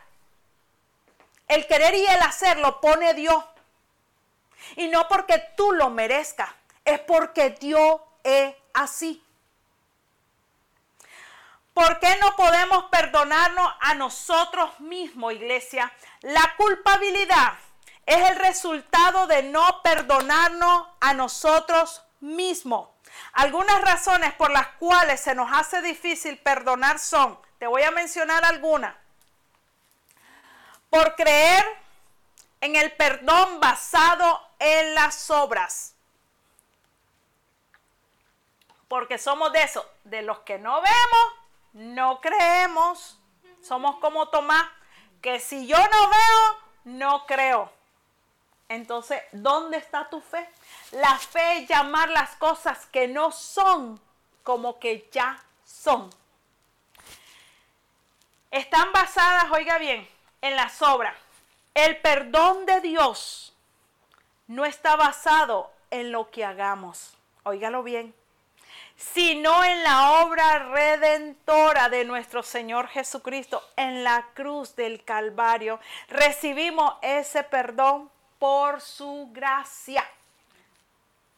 [1.48, 3.44] El querer y el hacer lo pone Dios.
[4.77, 6.51] Y no porque tú lo merezcas,
[6.85, 9.20] es porque Dios es así.
[11.75, 15.92] ¿Por qué no podemos perdonarnos a nosotros mismos, iglesia?
[16.20, 17.55] La culpabilidad
[18.07, 22.88] es el resultado de no perdonarnos a nosotros mismos.
[23.33, 28.45] Algunas razones por las cuales se nos hace difícil perdonar son, te voy a mencionar
[28.45, 28.95] algunas,
[30.91, 31.65] por creer
[32.61, 35.95] en el perdón basado en las obras.
[38.88, 43.19] Porque somos de eso, de los que no vemos, no creemos.
[43.62, 44.67] Somos como Tomás,
[45.23, 47.73] que si yo no veo, no creo.
[48.73, 50.49] Entonces, ¿dónde está tu fe?
[50.93, 54.01] La fe es llamar las cosas que no son
[54.43, 56.09] como que ya son.
[58.51, 60.09] Están basadas, oiga bien,
[60.41, 61.15] en las obras.
[61.75, 63.53] El perdón de Dios
[64.47, 67.15] no está basado en lo que hagamos.
[67.43, 68.15] Óigalo bien.
[68.97, 75.79] Sino en la obra redentora de nuestro Señor Jesucristo en la cruz del Calvario.
[76.09, 78.11] Recibimos ese perdón
[78.43, 80.05] por su gracia.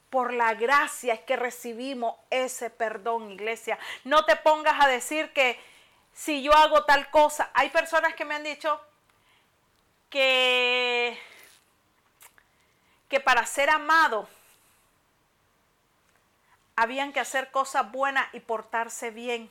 [0.08, 3.78] Por la gracia es que recibimos ese perdón, iglesia.
[4.04, 5.60] No te pongas a decir que
[6.14, 8.80] si yo hago tal cosa, hay personas que me han dicho
[10.08, 11.20] que,
[13.10, 14.26] que para ser amado
[16.74, 19.50] habían que hacer cosas buenas y portarse bien.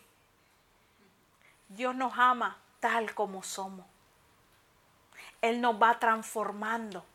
[1.67, 3.85] Dios nos ama tal como somos.
[5.43, 7.05] Él nos va transformando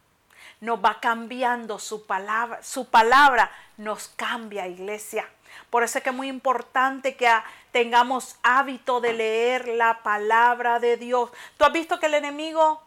[0.61, 5.29] nos va cambiando su palabra, su palabra nos cambia, iglesia.
[5.71, 7.31] Por eso es que es muy importante que
[7.73, 11.31] tengamos hábito de leer la palabra de Dios.
[11.57, 12.83] ¿Tú has visto que el enemigo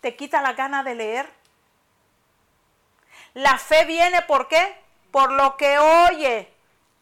[0.00, 1.32] te quita la gana de leer?
[3.34, 4.76] La fe viene por qué?
[5.10, 6.52] Por lo que oye,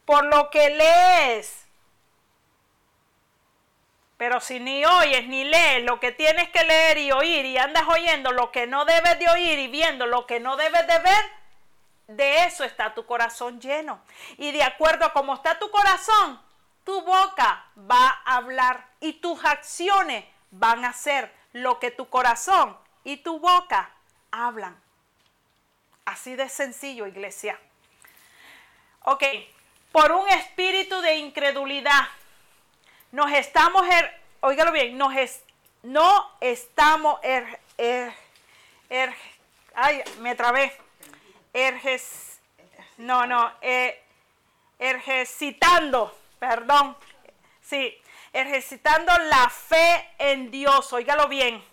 [0.05, 1.60] por lo que lees.
[4.21, 7.85] Pero si ni oyes ni lees lo que tienes que leer y oír y andas
[7.87, 11.25] oyendo lo que no debes de oír y viendo lo que no debes de ver,
[12.05, 13.99] de eso está tu corazón lleno.
[14.37, 16.39] Y de acuerdo a cómo está tu corazón,
[16.83, 22.77] tu boca va a hablar y tus acciones van a hacer lo que tu corazón
[23.03, 23.89] y tu boca
[24.29, 24.79] hablan.
[26.05, 27.59] Así de sencillo, iglesia.
[29.01, 29.23] Ok,
[29.91, 32.07] por un espíritu de incredulidad
[33.11, 35.13] nos estamos, er, oígalo bien, nos
[35.83, 38.13] no estamos, er, er,
[38.89, 39.13] er,
[39.75, 40.75] ay, me trabé,
[41.53, 42.39] erges,
[42.97, 43.51] no, no,
[44.79, 46.95] ejercitando, perdón,
[47.61, 47.99] sí,
[48.31, 51.63] ejercitando la fe en Dios, oígalo bien.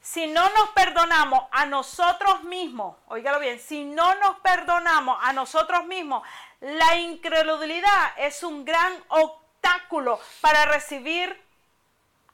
[0.00, 5.86] Si no nos perdonamos a nosotros mismos, oígalo bien, si no nos perdonamos a nosotros
[5.86, 6.22] mismos,
[6.60, 9.43] la incredulidad es un gran obstáculo
[10.40, 11.40] para recibir,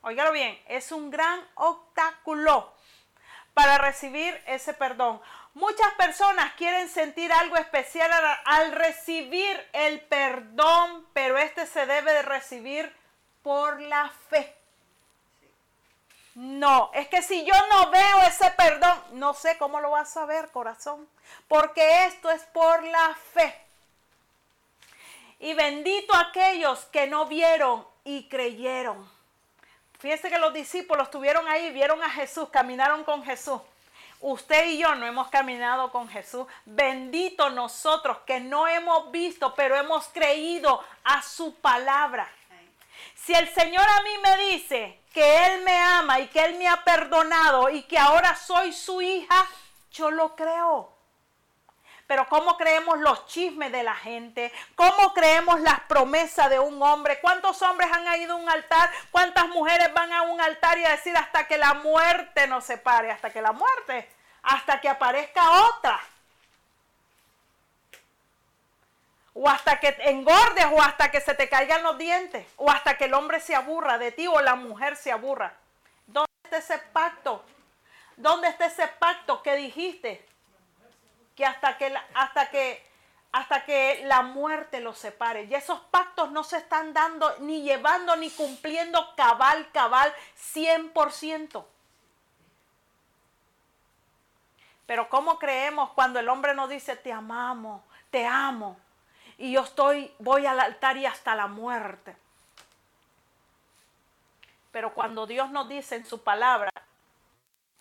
[0.03, 2.73] óigalo bien, es un gran obstáculo
[3.55, 5.21] para recibir ese perdón.
[5.55, 8.11] Muchas personas quieren sentir algo especial
[8.45, 12.95] al, recibir el perdón, pero este se debe de recibir
[13.43, 14.57] por la fe.
[16.35, 20.25] No, es que si yo no veo ese perdón, no sé cómo lo vas a
[20.25, 21.07] ver, corazón,
[21.49, 23.70] porque esto es por la fe.
[25.40, 29.11] Y bendito aquellos que no vieron y creyeron.
[29.98, 33.61] Fíjense que los discípulos estuvieron ahí, vieron a Jesús, caminaron con Jesús.
[34.20, 36.46] Usted y yo no hemos caminado con Jesús.
[36.66, 42.31] Bendito nosotros que no hemos visto, pero hemos creído a su palabra.
[43.14, 46.68] Si el Señor a mí me dice que Él me ama y que Él me
[46.68, 49.46] ha perdonado y que ahora soy su hija,
[49.92, 51.00] yo lo creo.
[52.11, 54.53] Pero ¿cómo creemos los chismes de la gente?
[54.75, 57.20] ¿Cómo creemos las promesas de un hombre?
[57.20, 58.90] ¿Cuántos hombres han ido a un altar?
[59.12, 63.12] ¿Cuántas mujeres van a un altar y a decir hasta que la muerte nos separe?
[63.12, 64.11] Hasta que la muerte,
[64.42, 66.01] hasta que aparezca otra.
[69.33, 72.44] O hasta que engordes o hasta que se te caigan los dientes.
[72.57, 75.55] O hasta que el hombre se aburra de ti o la mujer se aburra.
[76.09, 77.44] ¿Dónde está ese pacto?
[78.16, 80.29] ¿Dónde está ese pacto que dijiste?
[81.40, 82.87] Que hasta que, hasta que,
[83.33, 85.44] hasta que la muerte los separe.
[85.44, 90.12] Y esos pactos no se están dando ni llevando ni cumpliendo cabal, cabal,
[90.55, 91.64] 100%.
[94.85, 98.76] Pero ¿cómo creemos cuando el hombre nos dice, te amamos, te amo?
[99.38, 102.14] Y yo estoy, voy al altar y hasta la muerte.
[104.72, 106.70] Pero cuando Dios nos dice en su palabra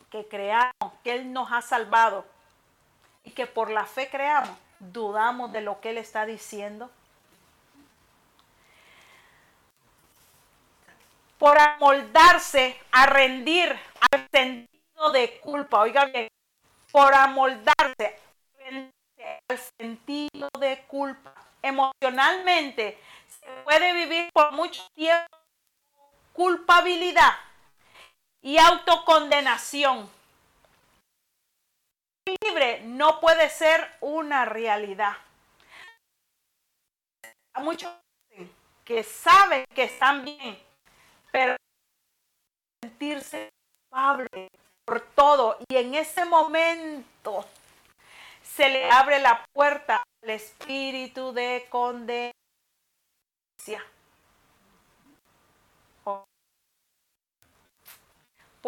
[0.09, 2.25] que creamos, que Él nos ha salvado,
[3.29, 6.89] y que por la fe creamos, dudamos de lo que Él está diciendo.
[11.37, 16.27] Por amoldarse a rendir al sentido de culpa, oiga bien,
[16.91, 18.19] por amoldarse
[19.47, 21.35] al sentido de culpa.
[21.61, 25.37] Emocionalmente se puede vivir por mucho tiempo
[26.33, 27.35] culpabilidad
[28.41, 30.09] y autocondenación
[32.25, 35.13] libre no puede ser una realidad.
[37.58, 37.91] Muchos
[38.86, 40.58] que saben que están bien,
[41.32, 41.55] pero
[42.84, 43.49] sentirse
[43.89, 44.47] culpable
[44.86, 47.45] por todo y en ese momento
[48.41, 52.38] se le abre la puerta al espíritu de condenación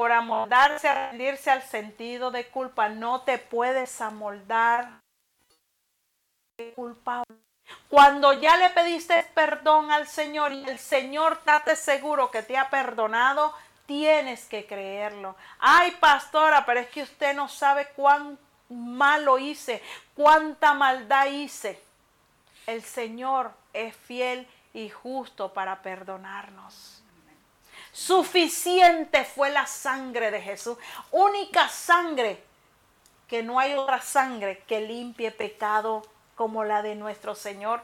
[0.02, 2.90] por amoldarse rendirse al sentido de culpa.
[2.90, 5.00] No te puedes amoldar
[6.76, 7.38] culpable.
[7.88, 12.72] Cuando ya le pediste perdón al Señor y el Señor date seguro que te ha
[12.72, 13.54] perdonado,
[13.86, 15.36] tienes que creerlo.
[15.60, 19.84] Ay, pastora, pero es que usted no sabe cuán malo hice,
[20.16, 21.80] cuánta maldad hice.
[22.66, 27.01] El Señor es fiel y justo para perdonarnos.
[28.02, 30.76] Suficiente fue la sangre de Jesús.
[31.12, 32.44] Única sangre,
[33.28, 36.02] que no hay otra sangre que limpie pecado
[36.36, 37.80] como la de nuestro Señor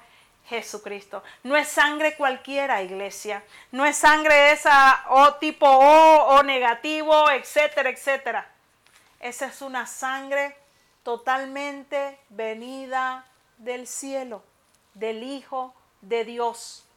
[0.47, 1.21] Jesucristo.
[1.43, 3.43] No es sangre cualquiera, iglesia.
[3.71, 8.49] No es sangre esa o tipo O o negativo, etcétera, etcétera.
[9.19, 10.57] Esa es una sangre
[11.03, 13.23] totalmente venida
[13.59, 14.43] del cielo,
[14.95, 16.87] del Hijo de Dios.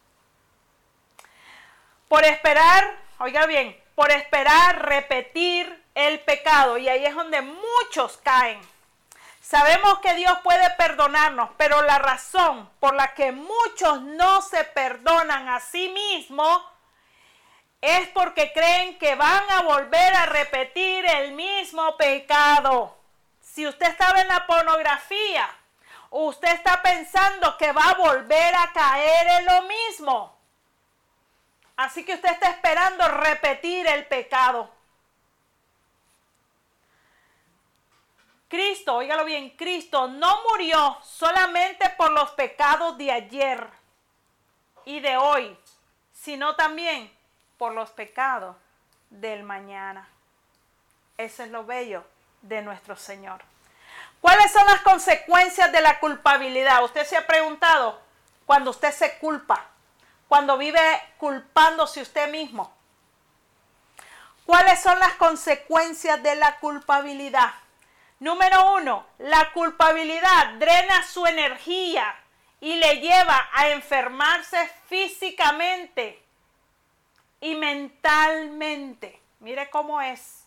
[2.09, 6.79] Por esperar, oiga bien, por esperar repetir el pecado.
[6.79, 8.61] Y ahí es donde muchos caen.
[9.41, 15.49] Sabemos que Dios puede perdonarnos, pero la razón por la que muchos no se perdonan
[15.49, 16.63] a sí mismos
[17.81, 22.97] es porque creen que van a volver a repetir el mismo pecado.
[23.41, 25.49] Si usted estaba en la pornografía,
[26.11, 30.40] usted está pensando que va a volver a caer en lo mismo.
[31.81, 34.71] Así que usted está esperando repetir el pecado.
[38.49, 43.67] Cristo, óigalo bien, Cristo no murió solamente por los pecados de ayer
[44.85, 45.57] y de hoy,
[46.13, 47.11] sino también
[47.57, 48.57] por los pecados
[49.09, 50.07] del mañana.
[51.17, 52.05] Ese es lo bello
[52.43, 53.41] de nuestro Señor.
[54.21, 56.85] ¿Cuáles son las consecuencias de la culpabilidad?
[56.85, 57.99] Usted se ha preguntado
[58.45, 59.70] cuando usted se culpa
[60.31, 60.81] cuando vive
[61.19, 62.73] culpándose usted mismo.
[64.47, 67.53] ¿Cuáles son las consecuencias de la culpabilidad?
[68.21, 72.15] Número uno, la culpabilidad drena su energía
[72.61, 76.23] y le lleva a enfermarse físicamente
[77.41, 79.21] y mentalmente.
[79.41, 80.45] Mire cómo es.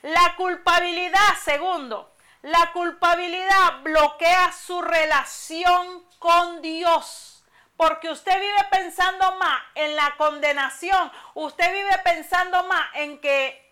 [0.00, 7.35] La culpabilidad, segundo, la culpabilidad bloquea su relación con Dios
[7.76, 13.62] porque usted vive pensando más en la condenación, usted vive pensando más en que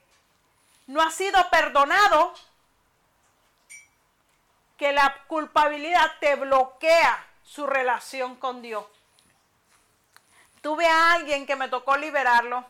[0.87, 2.35] no ha sido perdonado,
[4.77, 8.85] que la culpabilidad te bloquea su relación con Dios.
[10.61, 12.65] Tuve a alguien que me tocó liberarlo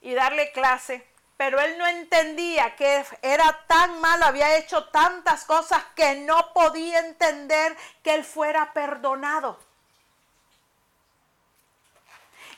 [0.00, 5.82] y darle clase, pero él no entendía que era tan malo, había hecho tantas cosas
[5.94, 9.65] que no podía entender que él fuera perdonado.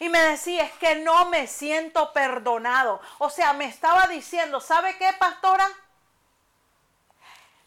[0.00, 3.00] Y me decía, es que no me siento perdonado.
[3.18, 5.68] O sea, me estaba diciendo, ¿sabe qué, pastora?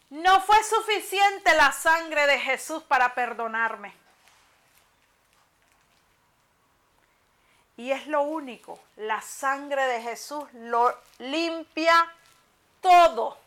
[0.08, 3.94] No fue suficiente la sangre de Jesús para perdonarme.
[7.76, 12.12] Y es lo único, la sangre de Jesús lo limpia
[12.80, 13.38] todo.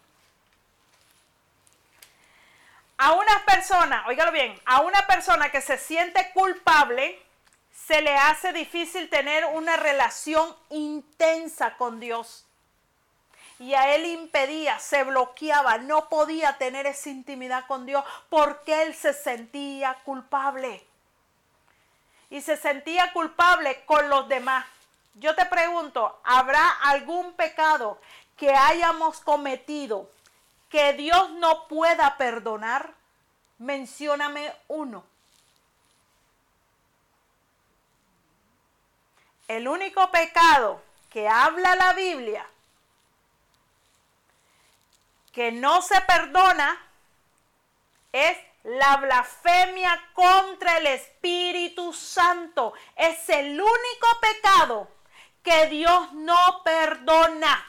[2.97, 7.24] A una persona, óigalo bien, a una persona que se siente culpable,
[7.85, 12.45] se le hace difícil tener una relación intensa con Dios.
[13.59, 18.95] Y a él impedía, se bloqueaba, no podía tener esa intimidad con Dios porque él
[18.95, 20.85] se sentía culpable
[22.29, 24.65] y se sentía culpable con los demás.
[25.13, 28.01] Yo te pregunto, ¿habrá algún pecado
[28.35, 30.09] que hayamos cometido
[30.69, 32.93] que Dios no pueda perdonar?
[33.57, 35.05] Mencióname uno.
[39.47, 42.45] El único pecado que habla la Biblia
[45.31, 46.81] que no se perdona
[48.11, 54.87] es la blasfemia contra el Espíritu Santo es el único pecado
[55.43, 57.63] que Dios no perdona.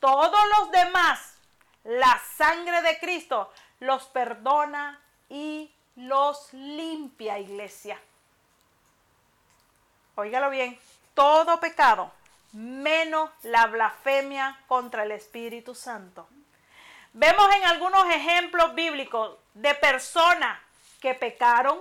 [0.00, 1.34] Todos los demás,
[1.84, 8.00] la sangre de Cristo los perdona y los limpia, iglesia.
[10.16, 10.78] Óigalo bien,
[11.14, 12.12] todo pecado,
[12.52, 16.28] menos la blasfemia contra el Espíritu Santo.
[17.12, 20.58] Vemos en algunos ejemplos bíblicos de personas
[21.00, 21.78] que pecaron.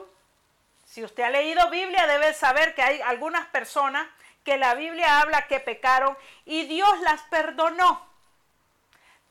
[0.86, 4.08] Si usted ha leído Biblia debe saber que hay algunas personas
[4.44, 8.13] que la Biblia habla que pecaron y Dios las perdonó.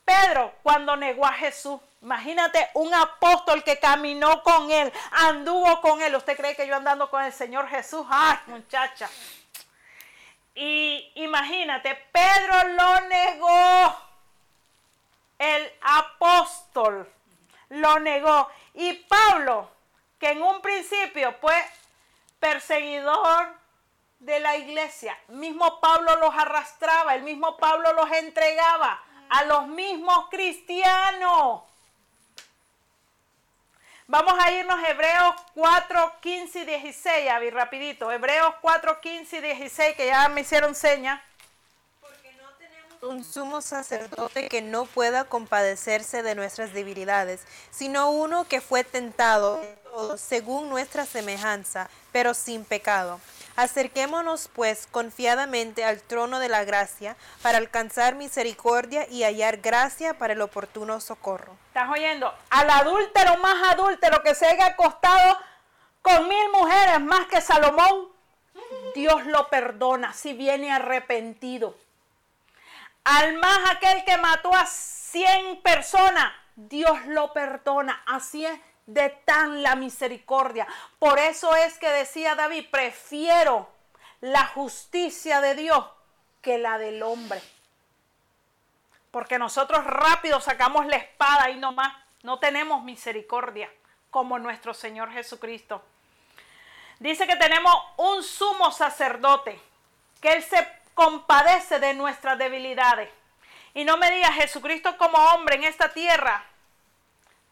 [0.05, 6.15] Pedro cuando negó a Jesús, imagínate un apóstol que caminó con él, anduvo con él.
[6.17, 8.07] ¿Usted cree que yo andando con el Señor Jesús?
[8.11, 9.09] ¡Ay, muchacha!
[10.55, 13.97] Y imagínate, Pedro lo negó.
[15.39, 17.11] El apóstol
[17.71, 18.49] lo negó.
[18.75, 19.69] Y Pablo,
[20.19, 21.55] que en un principio fue
[22.39, 23.55] perseguidor
[24.19, 29.03] de la iglesia, mismo Pablo los arrastraba, el mismo Pablo los entregaba
[29.33, 31.63] a los mismos cristianos.
[34.07, 38.13] Vamos a irnos a Hebreos 4, 15 y 16, Avi, rapidito.
[38.13, 41.23] Hebreos 4, 15 y 16, que ya me hicieron seña
[43.03, 49.61] un sumo sacerdote que no pueda compadecerse de nuestras debilidades, sino uno que fue tentado
[50.17, 53.19] según nuestra semejanza, pero sin pecado.
[53.57, 60.33] Acerquémonos pues confiadamente al trono de la gracia para alcanzar misericordia y hallar gracia para
[60.33, 61.57] el oportuno socorro.
[61.69, 62.33] ¿Estás oyendo?
[62.51, 65.39] Al adúltero más adúltero que se haya acostado
[66.01, 68.09] con mil mujeres más que Salomón,
[68.95, 71.77] Dios lo perdona si viene arrepentido.
[73.05, 78.03] Al más aquel que mató a 100 personas, Dios lo perdona.
[78.07, 80.67] Así es de tan la misericordia.
[80.99, 83.71] Por eso es que decía David, prefiero
[84.21, 85.85] la justicia de Dios
[86.41, 87.41] que la del hombre.
[89.11, 93.71] Porque nosotros rápido sacamos la espada y nomás no tenemos misericordia
[94.11, 95.83] como nuestro Señor Jesucristo.
[96.99, 99.61] Dice que tenemos un sumo sacerdote,
[100.21, 103.11] que Él se compadece de nuestras debilidades.
[103.75, 106.45] Y no me diga Jesucristo como hombre en esta tierra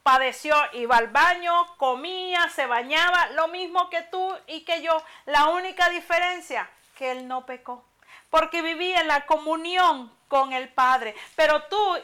[0.03, 5.03] padeció, iba al baño, comía, se bañaba, lo mismo que tú y que yo.
[5.27, 7.85] La única diferencia, que él no pecó,
[8.31, 11.15] porque vivía en la comunión con el Padre.
[11.37, 11.99] Pero tú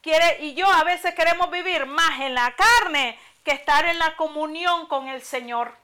[0.00, 4.16] quieres, y yo a veces queremos vivir más en la carne que estar en la
[4.16, 5.76] comunión con el Señor.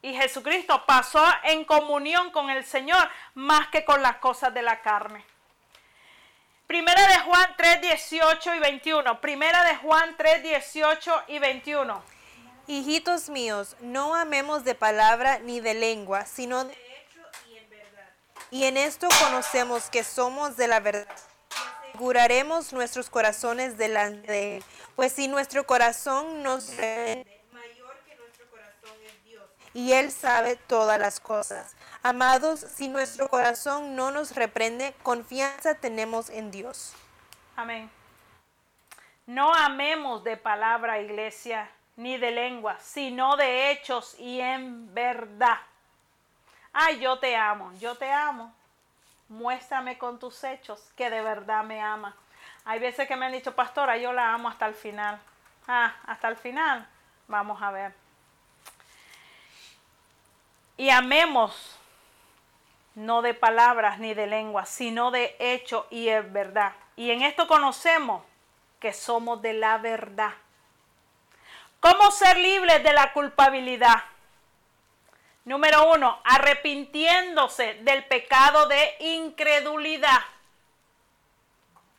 [0.00, 4.80] Y Jesucristo pasó en comunión con el Señor más que con las cosas de la
[4.82, 5.24] carne.
[6.72, 9.20] Primera de Juan 3, 18 y 21.
[9.20, 12.02] Primera de Juan 3, 18 y 21.
[12.66, 18.08] Hijitos míos, no amemos de palabra ni de lengua, sino de hecho y en verdad.
[18.50, 21.14] Y en esto conocemos que somos de la verdad.
[21.90, 24.64] Aseguraremos nuestros corazones delante de Él.
[24.96, 26.72] Pues si nuestro corazón nos
[29.74, 31.74] y Él sabe todas las cosas.
[32.04, 36.94] Amados, si nuestro corazón no nos reprende, confianza tenemos en Dios.
[37.54, 37.88] Amén.
[39.26, 45.58] No amemos de palabra, iglesia, ni de lengua, sino de hechos y en verdad.
[46.72, 48.52] Ay, yo te amo, yo te amo.
[49.28, 52.16] muéstrame con tus hechos que de verdad me ama.
[52.64, 55.20] Hay veces que me han dicho, pastora, yo la amo hasta el final.
[55.68, 56.86] Ah, hasta el final.
[57.28, 57.94] Vamos a ver.
[60.76, 61.78] Y amemos,
[62.94, 66.72] no de palabras ni de lengua, sino de hecho y es verdad.
[66.96, 68.22] Y en esto conocemos
[68.80, 70.32] que somos de la verdad.
[71.80, 74.04] ¿Cómo ser libres de la culpabilidad?
[75.44, 80.20] Número uno, arrepintiéndose del pecado de incredulidad.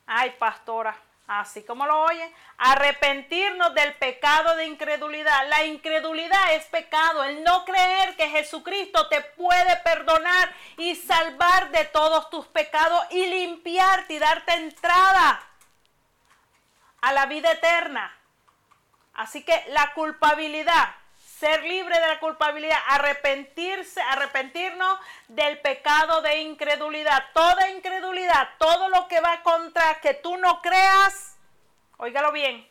[0.05, 0.95] Ay, pastora,
[1.27, 5.47] así como lo oye, arrepentirnos del pecado de incredulidad.
[5.49, 11.85] La incredulidad es pecado, el no creer que Jesucristo te puede perdonar y salvar de
[11.85, 15.41] todos tus pecados y limpiarte y darte entrada
[17.01, 18.15] a la vida eterna.
[19.13, 20.95] Así que la culpabilidad
[21.43, 27.21] ser libre de la culpabilidad, arrepentirse, arrepentirnos del pecado de incredulidad.
[27.33, 31.35] Toda incredulidad, todo lo que va contra que tú no creas,
[31.97, 32.65] óigalo bien,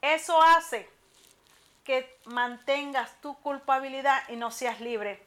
[0.00, 0.88] eso hace
[1.84, 5.22] que mantengas tu culpabilidad y no seas libre.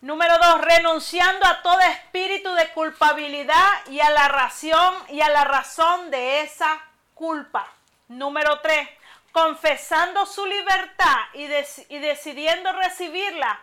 [0.00, 5.44] Número dos, renunciando a todo espíritu de culpabilidad y a la razón y a la
[5.44, 6.80] razón de esa
[7.14, 7.64] culpa.
[8.08, 8.88] Número tres,
[9.32, 13.60] confesando su libertad y, decidiendo recibirla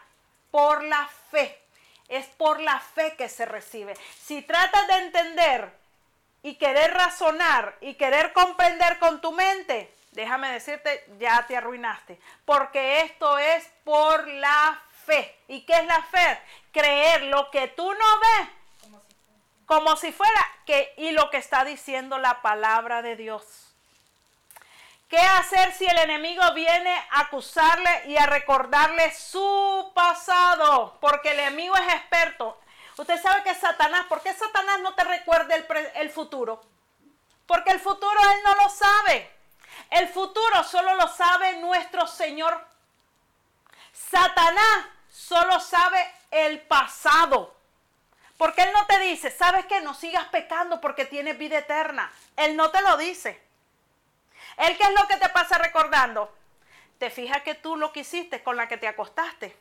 [0.52, 1.62] por la fe.
[2.08, 3.96] Es por la fe que se recibe.
[4.22, 5.72] Si tratas de entender
[6.44, 12.20] y querer razonar y querer comprender con tu mente, déjame decirte, ya te arruinaste.
[12.46, 15.36] Porque esto es por la fe.
[15.48, 16.40] ¿Y qué es la fe?
[16.72, 18.50] Creer lo que tú no ves
[19.66, 23.65] como si fuera que y lo que está diciendo la palabra de Dios.
[25.08, 30.98] ¿Qué hacer si el enemigo viene a acusarle y a recordarle su pasado?
[31.00, 32.60] Porque el enemigo es experto.
[32.98, 36.62] Usted sabe que Satanás, ¿por qué Satanás no te recuerda el, el futuro?
[37.46, 39.32] Porque el futuro él no lo sabe.
[39.92, 42.66] El futuro solo lo sabe nuestro Señor.
[43.94, 47.56] Satanás solo sabe el pasado.
[48.38, 52.12] Porque Él no te dice, ¿sabes que No sigas pecando porque tienes vida eterna.
[52.36, 53.45] Él no te lo dice.
[54.58, 56.34] ¿El qué es lo que te pasa recordando?
[56.98, 59.56] Te fijas que tú lo que hiciste con la que te acostaste.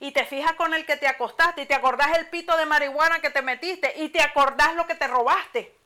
[0.00, 1.62] Y te fijas con el que te acostaste.
[1.62, 3.92] Y te acordás el pito de marihuana que te metiste.
[3.96, 5.76] Y te acordás lo que te robaste.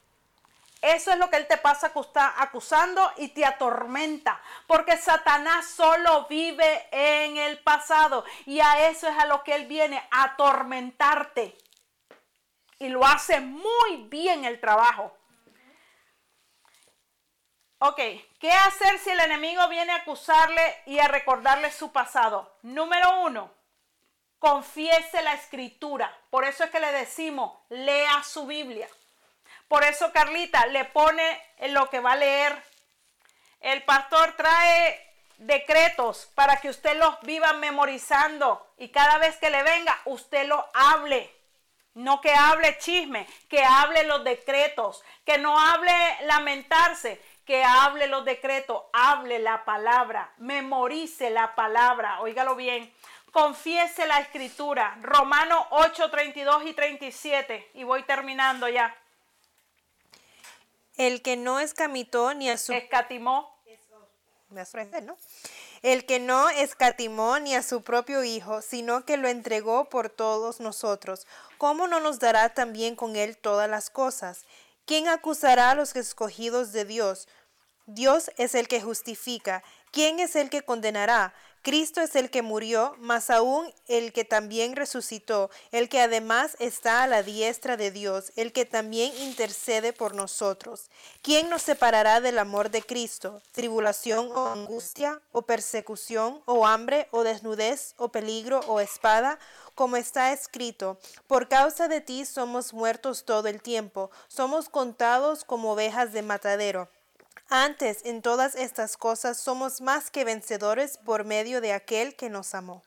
[0.82, 1.92] Eso es lo que él te pasa
[2.38, 4.40] acusando y te atormenta.
[4.66, 8.24] Porque Satanás solo vive en el pasado.
[8.46, 11.56] Y a eso es a lo que él viene, a atormentarte.
[12.78, 15.14] Y lo hace muy bien el trabajo.
[17.78, 18.00] Ok,
[18.40, 22.56] ¿qué hacer si el enemigo viene a acusarle y a recordarle su pasado?
[22.62, 23.52] Número uno,
[24.40, 26.12] confiese la escritura.
[26.30, 28.88] Por eso es que le decimos, lea su Biblia.
[29.68, 32.60] Por eso Carlita le pone lo que va a leer.
[33.60, 39.62] El pastor trae decretos para que usted los viva memorizando y cada vez que le
[39.62, 41.34] venga, usted lo hable.
[41.94, 47.20] No que hable chisme, que hable los decretos, que no hable lamentarse,
[47.50, 52.94] que hable los decretos, hable la palabra, memorice la palabra, óigalo bien,
[53.32, 54.96] confiese la escritura.
[55.02, 57.70] Romanos 8, 32 y 37.
[57.74, 58.96] Y voy terminando ya.
[60.96, 62.72] El que no escamitó ni a su...
[62.72, 63.52] Escatimó.
[65.02, 65.16] ¿no?
[65.82, 70.60] El que no escatimó ni a su propio Hijo, sino que lo entregó por todos
[70.60, 71.26] nosotros,
[71.58, 74.44] ¿cómo no nos dará también con él todas las cosas?
[74.86, 77.28] ¿Quién acusará a los escogidos de Dios?
[77.94, 79.64] Dios es el que justifica.
[79.90, 81.34] ¿Quién es el que condenará?
[81.62, 87.02] Cristo es el que murió, más aún el que también resucitó, el que además está
[87.02, 90.88] a la diestra de Dios, el que también intercede por nosotros.
[91.20, 93.42] ¿Quién nos separará del amor de Cristo?
[93.52, 99.38] ¿Tribulación o angustia, o persecución, o hambre, o desnudez, o peligro, o espada?
[99.74, 105.72] Como está escrito, por causa de ti somos muertos todo el tiempo, somos contados como
[105.72, 106.88] ovejas de matadero.
[107.48, 112.54] Antes, en todas estas cosas, somos más que vencedores por medio de aquel que nos
[112.54, 112.82] amó.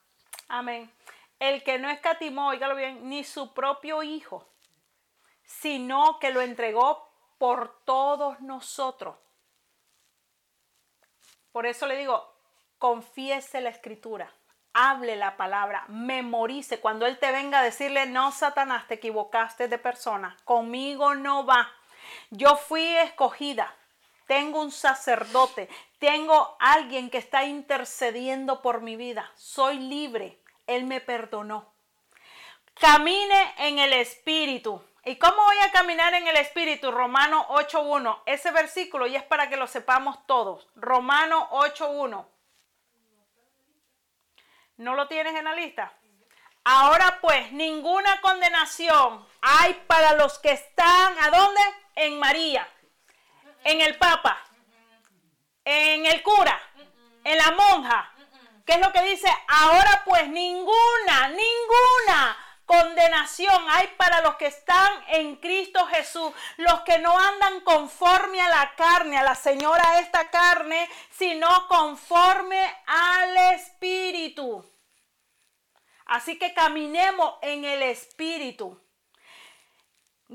[0.47, 0.91] Amén.
[1.39, 4.47] El que no escatimó, oígalo bien, ni su propio Hijo,
[5.45, 9.17] sino que lo entregó por todos nosotros.
[11.51, 12.33] Por eso le digo,
[12.77, 14.33] confiese la escritura,
[14.73, 16.79] hable la palabra, memorice.
[16.79, 21.69] Cuando Él te venga a decirle, no, Satanás, te equivocaste de persona, conmigo no va.
[22.29, 23.75] Yo fui escogida,
[24.27, 25.69] tengo un sacerdote,
[25.99, 31.73] tengo alguien que está intercediendo por mi vida, soy libre, Él me perdonó.
[32.79, 34.83] Camine en el Espíritu.
[35.05, 36.89] ¿Y cómo voy a caminar en el Espíritu?
[36.91, 38.23] Romano 8.1.
[38.25, 40.67] Ese versículo y es para que lo sepamos todos.
[40.75, 42.25] Romano 8.1.
[44.77, 45.93] ¿No lo tienes en la lista?
[46.63, 51.61] Ahora pues, ninguna condenación hay para los que están, ¿a dónde?
[51.95, 52.67] En María,
[53.63, 54.37] en el Papa,
[55.65, 56.59] en el cura,
[57.23, 58.13] en la monja.
[58.65, 59.27] ¿Qué es lo que dice?
[59.47, 66.99] Ahora pues, ninguna, ninguna condenación hay para los que están en Cristo Jesús, los que
[66.99, 74.65] no andan conforme a la carne, a la señora esta carne, sino conforme al Espíritu.
[76.05, 78.79] Así que caminemos en el Espíritu.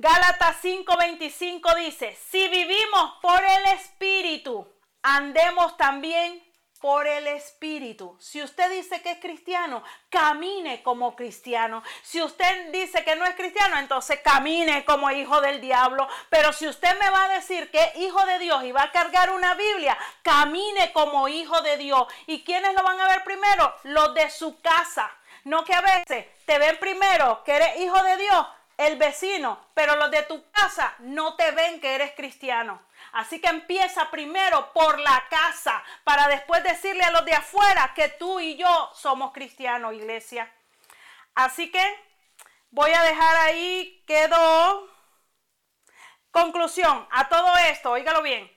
[0.01, 4.65] Gálatas 5:25 dice, si vivimos por el Espíritu,
[5.03, 6.41] andemos también
[6.81, 8.17] por el Espíritu.
[8.21, 11.83] Si usted dice que es cristiano, camine como cristiano.
[12.03, 16.07] Si usted dice que no es cristiano, entonces camine como hijo del diablo.
[16.31, 18.93] Pero si usted me va a decir que es hijo de Dios y va a
[18.93, 22.07] cargar una Biblia, camine como hijo de Dios.
[22.29, 23.75] ¿Y quiénes lo van a ver primero?
[23.83, 25.11] Los de su casa.
[25.43, 28.47] No que a veces te ven primero que eres hijo de Dios,
[28.79, 32.81] el vecino, pero los de tu casa no te ven que eres cristiano.
[33.13, 38.09] Así que empieza primero por la casa para después decirle a los de afuera que
[38.09, 40.51] tú y yo somos cristianos, iglesia.
[41.35, 41.83] Así que
[42.71, 44.89] voy a dejar ahí, quedó.
[46.31, 48.49] Conclusión a todo esto, óigalo bien.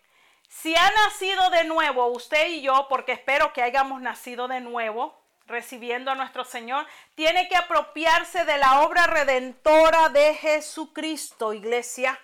[0.47, 5.20] Si ha nacido de nuevo usted y yo, porque espero que hayamos nacido de nuevo,
[5.51, 12.19] recibiendo a nuestro Señor, tiene que apropiarse de la obra redentora de Jesucristo, iglesia.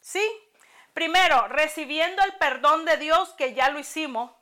[0.00, 0.24] ¿Sí?
[0.94, 4.32] Primero, recibiendo el perdón de Dios, que ya lo hicimos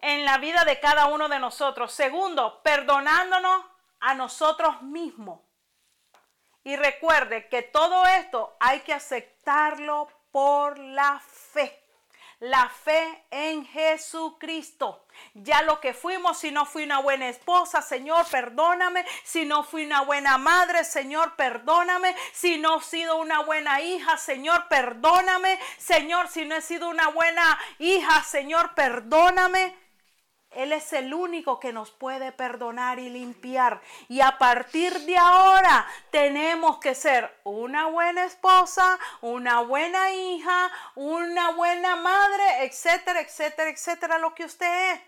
[0.00, 1.92] en la vida de cada uno de nosotros.
[1.92, 3.64] Segundo, perdonándonos
[4.00, 5.40] a nosotros mismos.
[6.64, 11.83] Y recuerde que todo esto hay que aceptarlo por la fe
[12.44, 15.06] la fe en Jesucristo.
[15.32, 19.04] Ya lo que fuimos, si no fui una buena esposa, Señor, perdóname.
[19.24, 22.14] Si no fui una buena madre, Señor, perdóname.
[22.32, 25.58] Si no he sido una buena hija, Señor, perdóname.
[25.78, 29.74] Señor, si no he sido una buena hija, Señor, perdóname.
[30.56, 33.80] Él es el único que nos puede perdonar y limpiar.
[34.08, 41.50] Y a partir de ahora tenemos que ser una buena esposa, una buena hija, una
[41.50, 45.00] buena madre, etcétera, etcétera, etcétera, lo que usted es.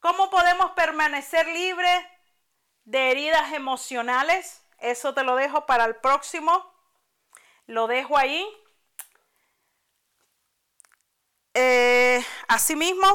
[0.00, 2.04] ¿Cómo podemos permanecer libres
[2.84, 4.62] de heridas emocionales?
[4.78, 6.72] Eso te lo dejo para el próximo.
[7.66, 8.46] Lo dejo ahí.
[11.54, 13.06] Eh, asimismo.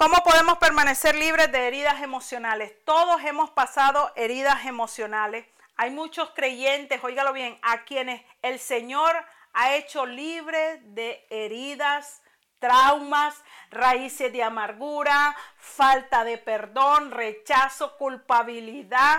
[0.00, 2.72] ¿Cómo podemos permanecer libres de heridas emocionales?
[2.86, 5.44] Todos hemos pasado heridas emocionales.
[5.76, 9.14] Hay muchos creyentes, óigalo bien, a quienes el Señor
[9.52, 12.22] ha hecho libres de heridas,
[12.58, 19.18] traumas, raíces de amargura, falta de perdón, rechazo, culpabilidad.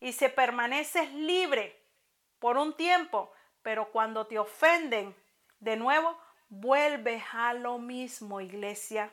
[0.00, 1.82] Y se permaneces libre
[2.40, 3.32] por un tiempo,
[3.62, 5.16] pero cuando te ofenden,
[5.60, 9.10] de nuevo, vuelves a lo mismo, iglesia.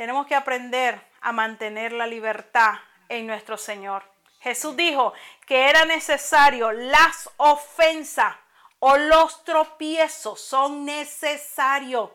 [0.00, 2.76] Tenemos que aprender a mantener la libertad
[3.10, 4.02] en nuestro Señor.
[4.40, 5.12] Jesús dijo
[5.44, 8.34] que era necesario las ofensas
[8.78, 12.08] o los tropiezos son necesarios.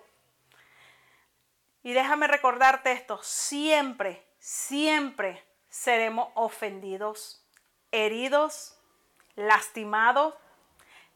[1.84, 7.46] Y déjame recordarte esto, siempre, siempre seremos ofendidos,
[7.92, 8.80] heridos,
[9.36, 10.34] lastimados,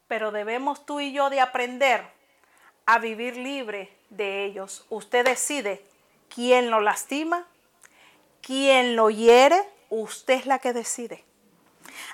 [0.07, 2.05] pero debemos tú y yo de aprender
[2.86, 4.86] a vivir libre de ellos.
[4.89, 5.89] Usted decide
[6.34, 7.47] quién lo lastima,
[8.41, 11.25] quién lo hiere, usted es la que decide.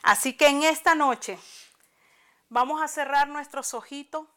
[0.03, 1.37] Así que en esta noche
[2.49, 4.27] vamos a cerrar nuestros ojitos